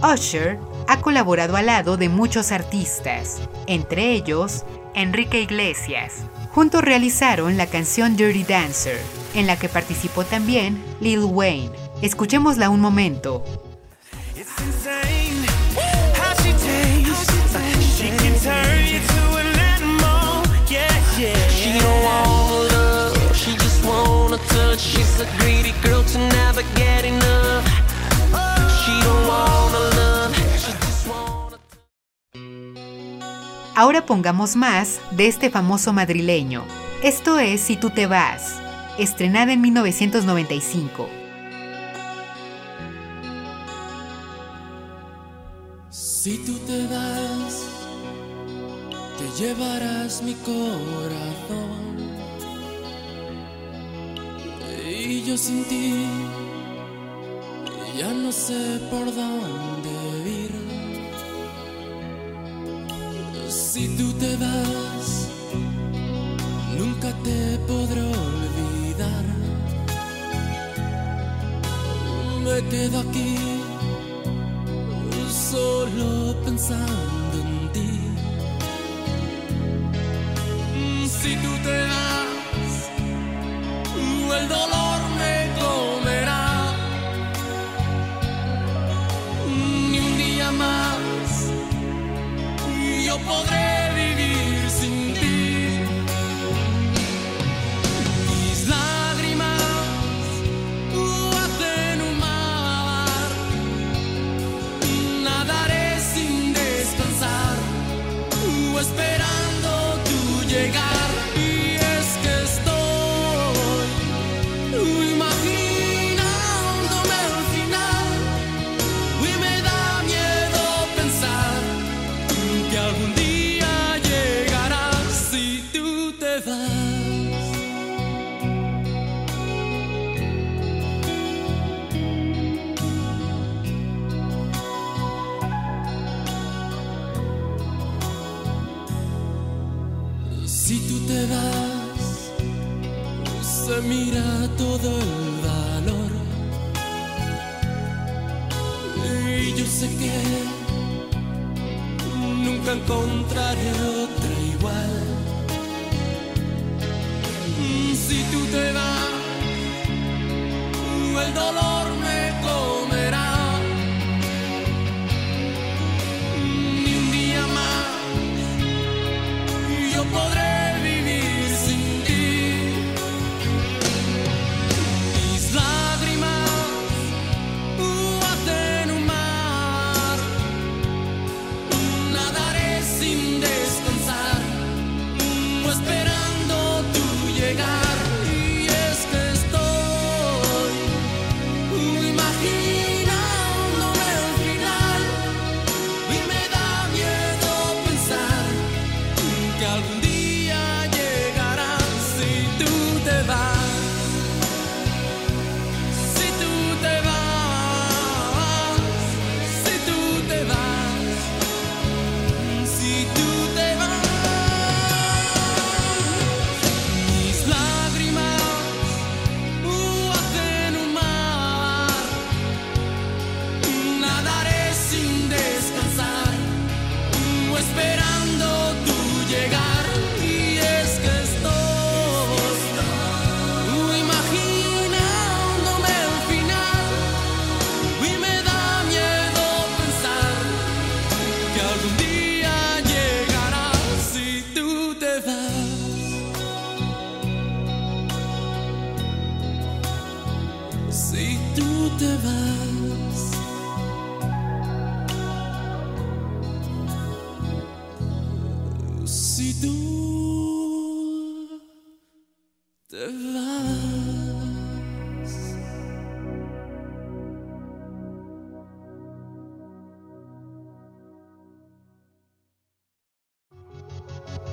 Usher 0.01 0.57
ha 0.89 1.01
colaborado 1.01 1.55
al 1.55 1.67
lado 1.67 1.97
de 1.97 2.09
muchos 2.09 2.51
artistas, 2.51 3.41
entre 3.67 4.11
ellos 4.11 4.65
Enrique 4.95 5.39
Iglesias. 5.39 6.23
Juntos 6.51 6.81
realizaron 6.83 7.57
la 7.57 7.67
canción 7.67 8.17
Dirty 8.17 8.43
Dancer, 8.43 8.99
en 9.35 9.45
la 9.45 9.55
que 9.55 9.69
participó 9.69 10.25
también 10.25 10.83
Lil 10.99 11.25
Wayne. 11.25 11.69
Escuchémosla 12.01 12.71
un 12.71 12.81
momento. 12.81 13.43
It's 14.35 14.49
insane 14.59 15.45
how 16.15 16.33
she 16.41 16.53
tastes. 16.53 17.29
She 17.95 18.09
can 18.09 18.33
turn 18.39 18.87
you 18.87 18.99
to 18.99 19.37
an 19.37 19.59
animal. 19.59 20.43
Yeah, 20.67 20.89
yeah. 21.19 21.49
She 21.49 21.77
don't 21.77 22.03
want 22.03 22.73
love, 22.73 23.35
she 23.37 23.55
just 23.57 23.85
wanna 23.85 24.39
touch. 24.47 24.79
She's 24.79 25.19
a 25.19 25.27
greedy 25.37 25.73
girl 25.83 26.03
to 26.03 26.17
never 26.17 26.63
get 26.73 27.05
enough. 27.05 27.18
Ahora 33.80 34.05
pongamos 34.05 34.57
más 34.57 34.99
de 35.11 35.27
este 35.27 35.49
famoso 35.49 35.93
madrileño. 35.93 36.65
Esto 37.01 37.39
es 37.39 37.61
Si 37.61 37.77
tú 37.77 37.89
te 37.89 38.07
vas, 38.07 38.59
estrenada 38.97 39.53
en 39.53 39.61
1995. 39.61 41.07
Si 45.89 46.38
tú 46.39 46.57
te 46.67 46.88
vas, 46.88 47.67
te 49.17 49.41
llevarás 49.41 50.23
mi 50.23 50.34
corazón. 50.34 51.80
Y 54.89 55.23
yo 55.23 55.38
sin 55.38 55.63
ti, 55.63 56.05
ya 57.97 58.11
no 58.11 58.34
sé 58.34 58.82
por 58.91 59.05
dónde 59.05 59.78
Si 63.50 63.88
tú 63.97 64.14
te 64.14 64.36
vas, 64.38 65.28
nunca 66.78 67.12
te 67.24 67.58
podré 67.68 68.02
olvidar. 68.02 69.26
Me 72.43 72.70
quedo 72.70 73.00
aquí 73.00 73.38
solo 75.32 76.36
pensando 76.45 77.38
en 77.43 77.72
ti. 77.74 77.91
Si 81.08 81.36
tú 81.36 81.52
te 81.64 81.82
vas, 81.91 82.91
el 84.38 84.47
dolor 84.47 84.88
podré 93.26 93.88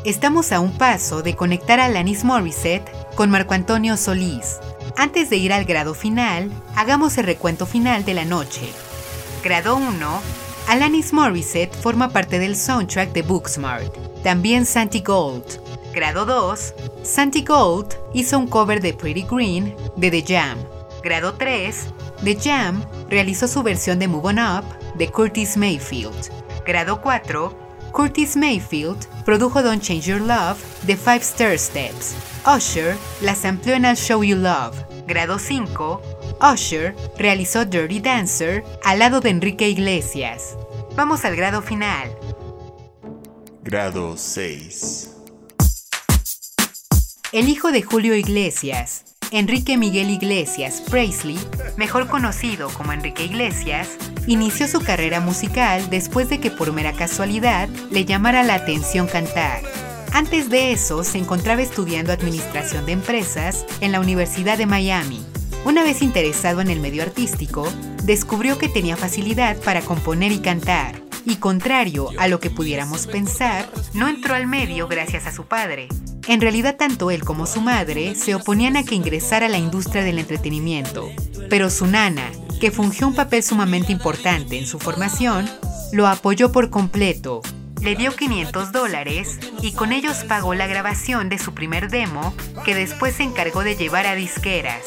Estamos 0.06 0.52
a 0.52 0.60
un 0.60 0.70
paso 0.70 1.24
de 1.24 1.34
conectar 1.34 1.80
a 1.80 1.86
Alanis 1.86 2.22
Morissette 2.22 2.88
con 3.16 3.28
Marco 3.28 3.54
Antonio 3.54 3.96
Solís. 3.96 4.60
Antes 4.96 5.30
de 5.30 5.36
ir 5.36 5.52
al 5.52 5.64
grado 5.64 5.94
final, 5.94 6.48
hagamos 6.76 7.18
el 7.18 7.26
recuento 7.26 7.66
final 7.66 8.04
de 8.04 8.14
la 8.14 8.24
noche. 8.24 8.68
Grado 9.42 9.74
1. 9.74 10.22
Alanis 10.68 11.12
Morissette 11.12 11.74
forma 11.74 12.10
parte 12.10 12.38
del 12.38 12.54
soundtrack 12.54 13.12
de 13.14 13.22
Booksmart. 13.22 13.92
También 14.22 14.64
Santi 14.64 15.00
Gold. 15.00 15.60
Grado 15.92 16.24
2. 16.24 16.74
Santi 17.02 17.42
Gold 17.42 17.96
hizo 18.14 18.38
un 18.38 18.46
cover 18.46 18.80
de 18.80 18.94
Pretty 18.94 19.26
Green 19.28 19.74
de 19.96 20.12
The 20.12 20.22
Jam. 20.22 20.56
Grado 21.02 21.34
3. 21.34 21.84
The 22.22 22.36
Jam 22.36 22.84
realizó 23.10 23.48
su 23.48 23.60
versión 23.64 23.98
de 23.98 24.06
Move 24.06 24.28
On 24.28 24.38
Up 24.38 24.64
de 24.94 25.08
Curtis 25.08 25.56
Mayfield. 25.56 26.30
Grado 26.64 27.00
4. 27.02 27.65
Curtis 27.96 28.36
Mayfield 28.36 29.06
produjo 29.24 29.62
Don't 29.62 29.82
Change 29.82 30.10
Your 30.10 30.20
Love 30.20 30.58
de 30.82 30.98
Five 30.98 31.22
Star 31.22 31.58
Steps. 31.58 32.14
Usher 32.44 32.94
las 33.22 33.42
amplió 33.46 33.74
en 33.74 33.86
I'll 33.86 33.96
Show 33.96 34.22
You 34.22 34.36
Love. 34.36 34.76
Grado 35.06 35.38
5, 35.38 36.02
Usher 36.52 36.94
realizó 37.16 37.64
Dirty 37.64 37.98
Dancer 38.00 38.62
al 38.84 38.98
lado 38.98 39.20
de 39.20 39.30
Enrique 39.30 39.70
Iglesias. 39.70 40.58
Vamos 40.94 41.24
al 41.24 41.36
grado 41.36 41.62
final. 41.62 42.10
Grado 43.62 44.18
6. 44.18 45.12
El 47.32 47.48
hijo 47.48 47.72
de 47.72 47.80
Julio 47.80 48.14
Iglesias, 48.14 49.05
Enrique 49.32 49.76
Miguel 49.76 50.10
Iglesias 50.10 50.82
Presley, 50.88 51.38
mejor 51.76 52.06
conocido 52.06 52.68
como 52.68 52.92
Enrique 52.92 53.24
Iglesias, 53.24 53.88
inició 54.26 54.68
su 54.68 54.80
carrera 54.80 55.20
musical 55.20 55.90
después 55.90 56.28
de 56.28 56.38
que 56.38 56.50
por 56.50 56.72
mera 56.72 56.92
casualidad 56.92 57.68
le 57.90 58.04
llamara 58.04 58.44
la 58.44 58.54
atención 58.54 59.08
cantar. 59.08 59.62
Antes 60.12 60.48
de 60.48 60.70
eso, 60.70 61.02
se 61.02 61.18
encontraba 61.18 61.60
estudiando 61.60 62.12
Administración 62.12 62.86
de 62.86 62.92
Empresas 62.92 63.66
en 63.80 63.92
la 63.92 64.00
Universidad 64.00 64.58
de 64.58 64.66
Miami. 64.66 65.20
Una 65.64 65.82
vez 65.82 66.02
interesado 66.02 66.60
en 66.60 66.70
el 66.70 66.80
medio 66.80 67.02
artístico, 67.02 67.68
descubrió 68.04 68.56
que 68.58 68.68
tenía 68.68 68.96
facilidad 68.96 69.56
para 69.56 69.82
componer 69.82 70.30
y 70.30 70.38
cantar, 70.38 71.02
y 71.24 71.36
contrario 71.36 72.10
a 72.18 72.28
lo 72.28 72.38
que 72.38 72.50
pudiéramos 72.50 73.08
pensar, 73.08 73.68
no 73.92 74.06
entró 74.06 74.36
al 74.36 74.46
medio 74.46 74.86
gracias 74.86 75.26
a 75.26 75.32
su 75.32 75.46
padre. 75.46 75.88
En 76.28 76.40
realidad 76.40 76.76
tanto 76.76 77.10
él 77.10 77.22
como 77.22 77.46
su 77.46 77.60
madre 77.60 78.14
se 78.16 78.34
oponían 78.34 78.76
a 78.76 78.82
que 78.82 78.96
ingresara 78.96 79.46
a 79.46 79.48
la 79.48 79.58
industria 79.58 80.02
del 80.02 80.18
entretenimiento, 80.18 81.08
pero 81.48 81.70
su 81.70 81.86
nana, 81.86 82.30
que 82.60 82.72
fungió 82.72 83.06
un 83.06 83.14
papel 83.14 83.44
sumamente 83.44 83.92
importante 83.92 84.58
en 84.58 84.66
su 84.66 84.80
formación, 84.80 85.48
lo 85.92 86.08
apoyó 86.08 86.50
por 86.50 86.70
completo. 86.70 87.42
Le 87.80 87.94
dio 87.94 88.14
500 88.14 88.72
dólares 88.72 89.38
y 89.62 89.72
con 89.72 89.92
ellos 89.92 90.24
pagó 90.24 90.54
la 90.54 90.66
grabación 90.66 91.28
de 91.28 91.38
su 91.38 91.54
primer 91.54 91.90
demo 91.90 92.34
que 92.64 92.74
después 92.74 93.14
se 93.14 93.22
encargó 93.22 93.62
de 93.62 93.76
llevar 93.76 94.06
a 94.06 94.16
disqueras. 94.16 94.82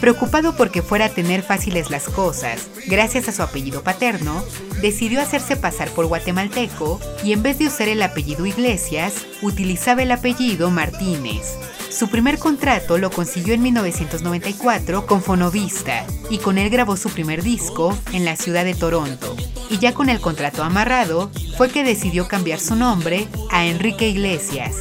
Preocupado 0.00 0.56
porque 0.56 0.82
fuera 0.82 1.06
a 1.06 1.08
tener 1.08 1.42
fáciles 1.42 1.90
las 1.90 2.04
cosas, 2.04 2.68
gracias 2.86 3.28
a 3.28 3.32
su 3.32 3.42
apellido 3.42 3.82
paterno, 3.82 4.44
decidió 4.82 5.20
hacerse 5.20 5.56
pasar 5.56 5.88
por 5.90 6.06
guatemalteco 6.06 7.00
y 7.24 7.32
en 7.32 7.42
vez 7.42 7.58
de 7.58 7.68
usar 7.68 7.88
el 7.88 8.02
apellido 8.02 8.44
Iglesias, 8.44 9.26
utilizaba 9.40 10.02
el 10.02 10.12
apellido 10.12 10.70
Martínez. 10.70 11.56
Su 11.90 12.08
primer 12.08 12.38
contrato 12.38 12.98
lo 12.98 13.10
consiguió 13.10 13.54
en 13.54 13.62
1994 13.62 15.06
con 15.06 15.22
Fonovista 15.22 16.04
y 16.28 16.38
con 16.38 16.58
él 16.58 16.68
grabó 16.68 16.96
su 16.96 17.08
primer 17.08 17.42
disco 17.44 17.96
en 18.12 18.24
la 18.24 18.34
ciudad 18.34 18.64
de 18.64 18.74
Toronto. 18.74 19.36
Y 19.70 19.78
ya 19.78 19.94
con 19.94 20.08
el 20.08 20.20
contrato 20.20 20.64
amarrado, 20.64 21.30
fue 21.56 21.70
que 21.70 21.84
decidió 21.84 22.26
cambiar 22.26 22.58
su 22.58 22.74
nombre 22.74 23.28
a 23.50 23.66
Enrique 23.66 24.08
Iglesias. 24.08 24.74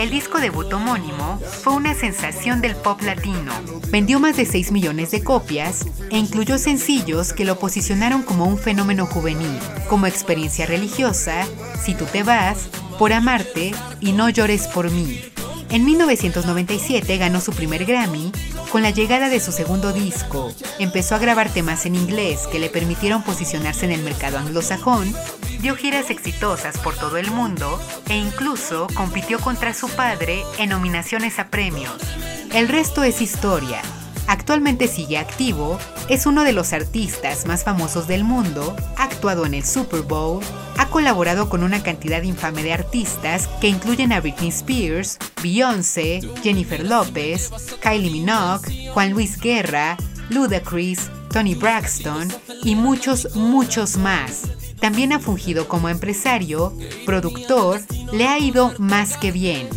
El 0.00 0.08
disco 0.08 0.40
debut 0.40 0.72
homónimo 0.72 1.38
fue 1.62 1.74
una 1.74 1.94
sensación 1.94 2.62
del 2.62 2.74
pop 2.74 3.02
latino. 3.02 3.52
Vendió 3.90 4.18
más 4.18 4.34
de 4.38 4.46
6 4.46 4.72
millones 4.72 5.10
de 5.10 5.22
copias 5.22 5.84
e 6.10 6.16
incluyó 6.16 6.56
sencillos 6.56 7.34
que 7.34 7.44
lo 7.44 7.58
posicionaron 7.58 8.22
como 8.22 8.46
un 8.46 8.56
fenómeno 8.56 9.04
juvenil, 9.04 9.58
como 9.90 10.06
Experiencia 10.06 10.64
Religiosa, 10.64 11.46
Si 11.84 11.94
tú 11.94 12.06
te 12.06 12.22
vas, 12.22 12.70
Por 12.98 13.12
Amarte 13.12 13.72
y 14.00 14.12
No 14.12 14.30
llores 14.30 14.68
por 14.68 14.90
mí. 14.90 15.20
En 15.68 15.84
1997 15.84 17.18
ganó 17.18 17.42
su 17.42 17.52
primer 17.52 17.84
Grammy 17.84 18.32
con 18.70 18.82
la 18.82 18.90
llegada 18.90 19.28
de 19.28 19.40
su 19.40 19.52
segundo 19.52 19.92
disco. 19.92 20.52
Empezó 20.78 21.14
a 21.14 21.18
grabar 21.18 21.52
temas 21.52 21.86
en 21.86 21.94
inglés 21.94 22.46
que 22.46 22.58
le 22.58 22.70
permitieron 22.70 23.22
posicionarse 23.22 23.84
en 23.84 23.92
el 23.92 24.02
mercado 24.02 24.38
anglosajón, 24.38 25.14
dio 25.60 25.76
giras 25.76 26.10
exitosas 26.10 26.78
por 26.78 26.94
todo 26.94 27.16
el 27.18 27.30
mundo 27.30 27.80
e 28.08 28.16
incluso 28.16 28.86
compitió 28.94 29.38
contra 29.40 29.74
su 29.74 29.88
padre 29.90 30.42
en 30.58 30.70
nominaciones 30.70 31.38
a 31.38 31.48
premios. 31.48 31.96
El 32.52 32.68
resto 32.68 33.02
es 33.04 33.20
historia. 33.20 33.82
Actualmente 34.30 34.86
sigue 34.86 35.18
activo, 35.18 35.76
es 36.08 36.24
uno 36.24 36.44
de 36.44 36.52
los 36.52 36.72
artistas 36.72 37.46
más 37.46 37.64
famosos 37.64 38.06
del 38.06 38.22
mundo, 38.22 38.76
ha 38.96 39.02
actuado 39.02 39.44
en 39.44 39.54
el 39.54 39.64
Super 39.64 40.02
Bowl, 40.02 40.40
ha 40.78 40.86
colaborado 40.86 41.48
con 41.48 41.64
una 41.64 41.82
cantidad 41.82 42.22
infame 42.22 42.62
de 42.62 42.72
artistas 42.72 43.48
que 43.60 43.66
incluyen 43.66 44.12
a 44.12 44.20
Britney 44.20 44.50
Spears, 44.50 45.18
Beyoncé, 45.42 46.20
Jennifer 46.44 46.78
Lopez, 46.86 47.50
Kylie 47.82 48.12
Minogue, 48.12 48.88
Juan 48.94 49.10
Luis 49.10 49.36
Guerra, 49.36 49.96
Ludacris, 50.28 51.10
Tony 51.32 51.56
Braxton 51.56 52.32
y 52.62 52.76
muchos, 52.76 53.34
muchos 53.34 53.96
más. 53.96 54.42
También 54.78 55.12
ha 55.12 55.18
fungido 55.18 55.66
como 55.66 55.88
empresario, 55.88 56.72
productor, 57.04 57.80
le 58.12 58.28
ha 58.28 58.38
ido 58.38 58.74
más 58.78 59.16
que 59.16 59.32
bien. 59.32 59.68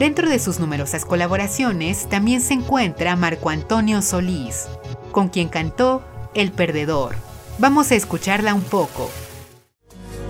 Dentro 0.00 0.30
de 0.30 0.38
sus 0.38 0.60
numerosas 0.60 1.04
colaboraciones 1.04 2.08
también 2.08 2.40
se 2.40 2.54
encuentra 2.54 3.16
Marco 3.16 3.50
Antonio 3.50 4.00
Solís, 4.00 4.66
con 5.12 5.28
quien 5.28 5.50
cantó 5.50 6.02
El 6.32 6.52
Perdedor. 6.52 7.16
Vamos 7.58 7.90
a 7.90 7.96
escucharla 7.96 8.54
un 8.54 8.62
poco. 8.62 9.10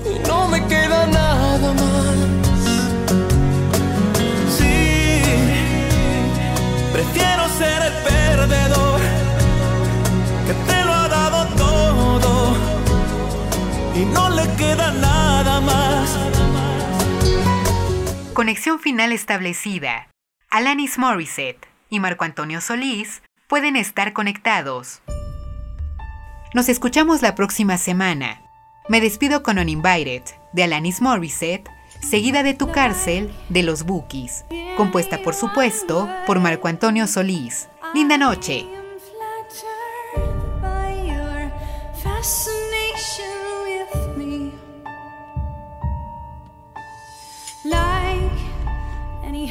Y 0.04 0.18
no 0.26 0.48
me 0.48 0.66
queda 0.66 1.06
nada 1.06 1.72
más. 1.72 2.16
Sí, 4.58 5.22
prefiero 6.92 7.48
ser 7.56 7.80
el 7.80 7.92
perdedor 8.02 9.00
que 10.48 10.54
te 10.66 10.84
lo 10.84 10.92
ha 10.92 11.08
dado 11.08 11.46
todo 11.54 12.56
y 13.94 14.04
no 14.04 14.30
le 14.30 14.52
queda 14.56 14.90
nada 14.90 15.60
más. 15.60 16.39
Conexión 18.32 18.78
final 18.78 19.10
establecida. 19.10 20.08
Alanis 20.50 20.98
Morissette 20.98 21.66
y 21.88 21.98
Marco 21.98 22.24
Antonio 22.24 22.60
Solís 22.60 23.22
pueden 23.48 23.74
estar 23.74 24.12
conectados. 24.12 25.02
Nos 26.54 26.68
escuchamos 26.68 27.22
la 27.22 27.34
próxima 27.34 27.76
semana. 27.76 28.40
Me 28.88 29.00
despido 29.00 29.42
con 29.42 29.58
Uninvited 29.58 30.22
de 30.52 30.62
Alanis 30.62 31.00
Morissette, 31.00 31.68
seguida 32.00 32.44
de 32.44 32.54
Tu 32.54 32.70
cárcel 32.70 33.32
de 33.48 33.64
Los 33.64 33.82
Bookies, 33.82 34.44
compuesta 34.76 35.18
por 35.22 35.34
supuesto 35.34 36.08
por 36.24 36.38
Marco 36.38 36.68
Antonio 36.68 37.08
Solís. 37.08 37.68
Linda 37.94 38.16
noche. 38.16 38.66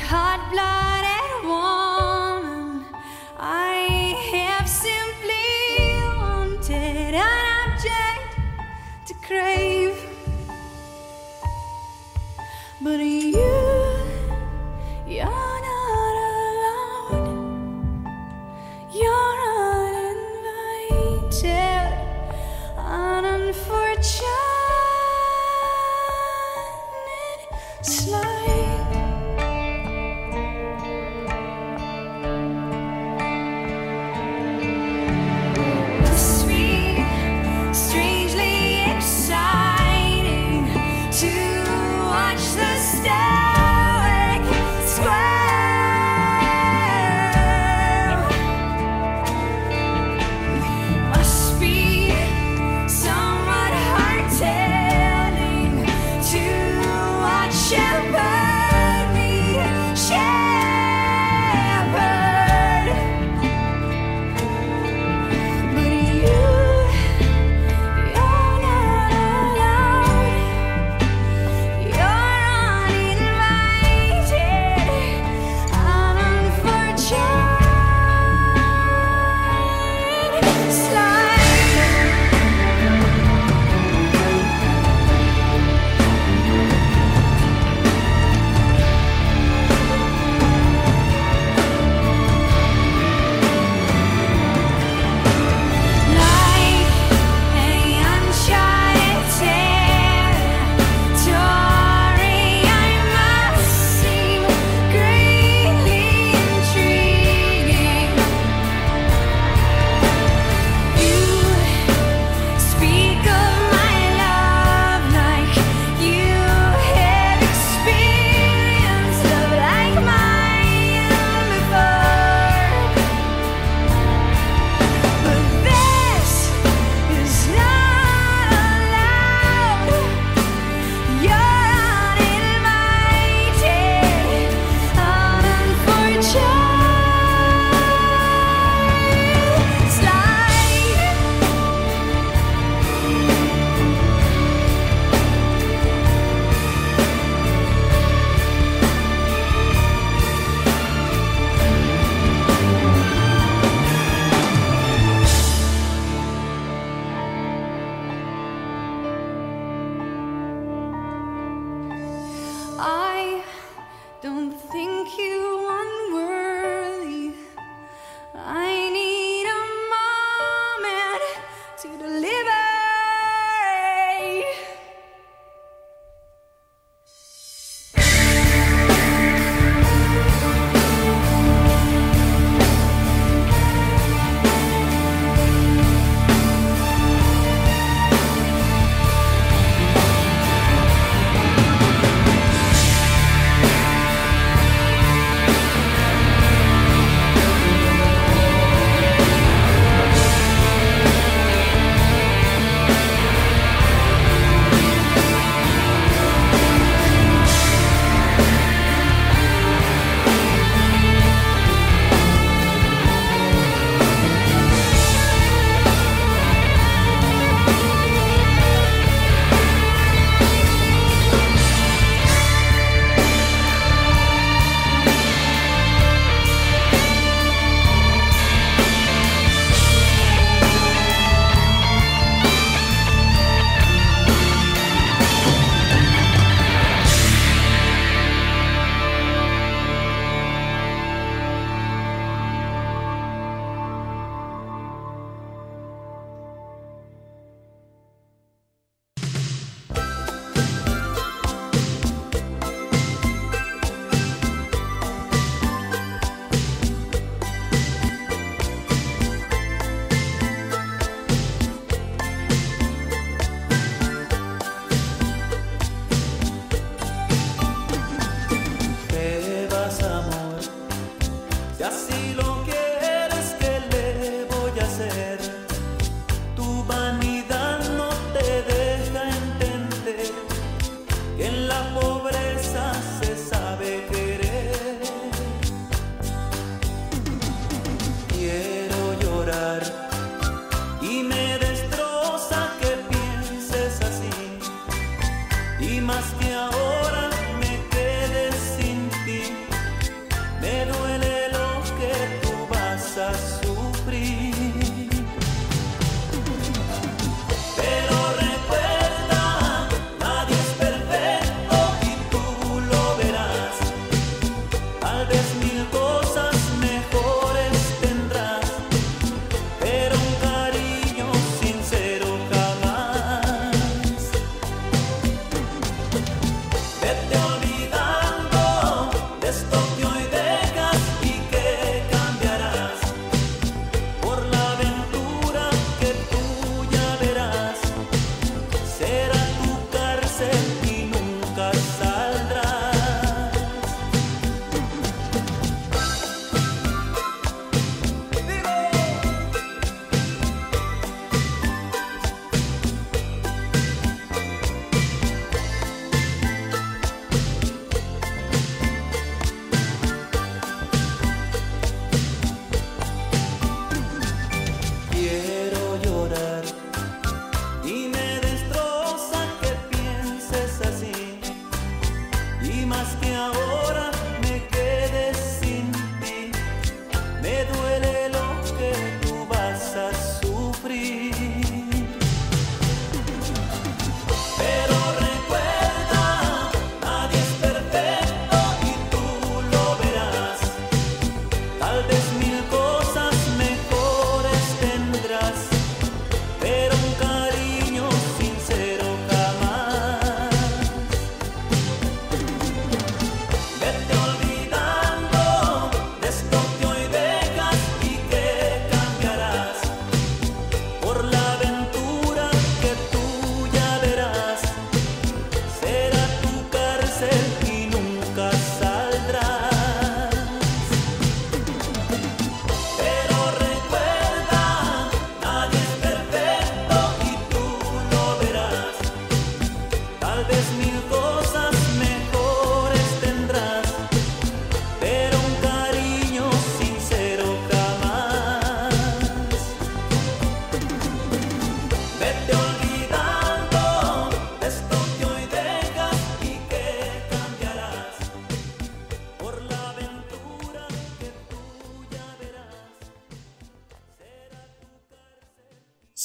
Any 0.09 0.17
hot 0.17 0.41
blooded 0.51 1.31
woman, 1.45 2.85
I 3.37 4.15
have 4.31 4.67
simply 4.67 5.93
wanted 6.17 7.13
an 7.13 7.71
object 7.71 8.29
to 9.07 9.13
crave. 9.25 9.97
But 12.81 12.99
you, 12.99 13.31
you're 15.07 15.25
not. 15.65 16.09
You're 18.91 19.39
an 22.77 23.25
unfortunate 23.25 24.48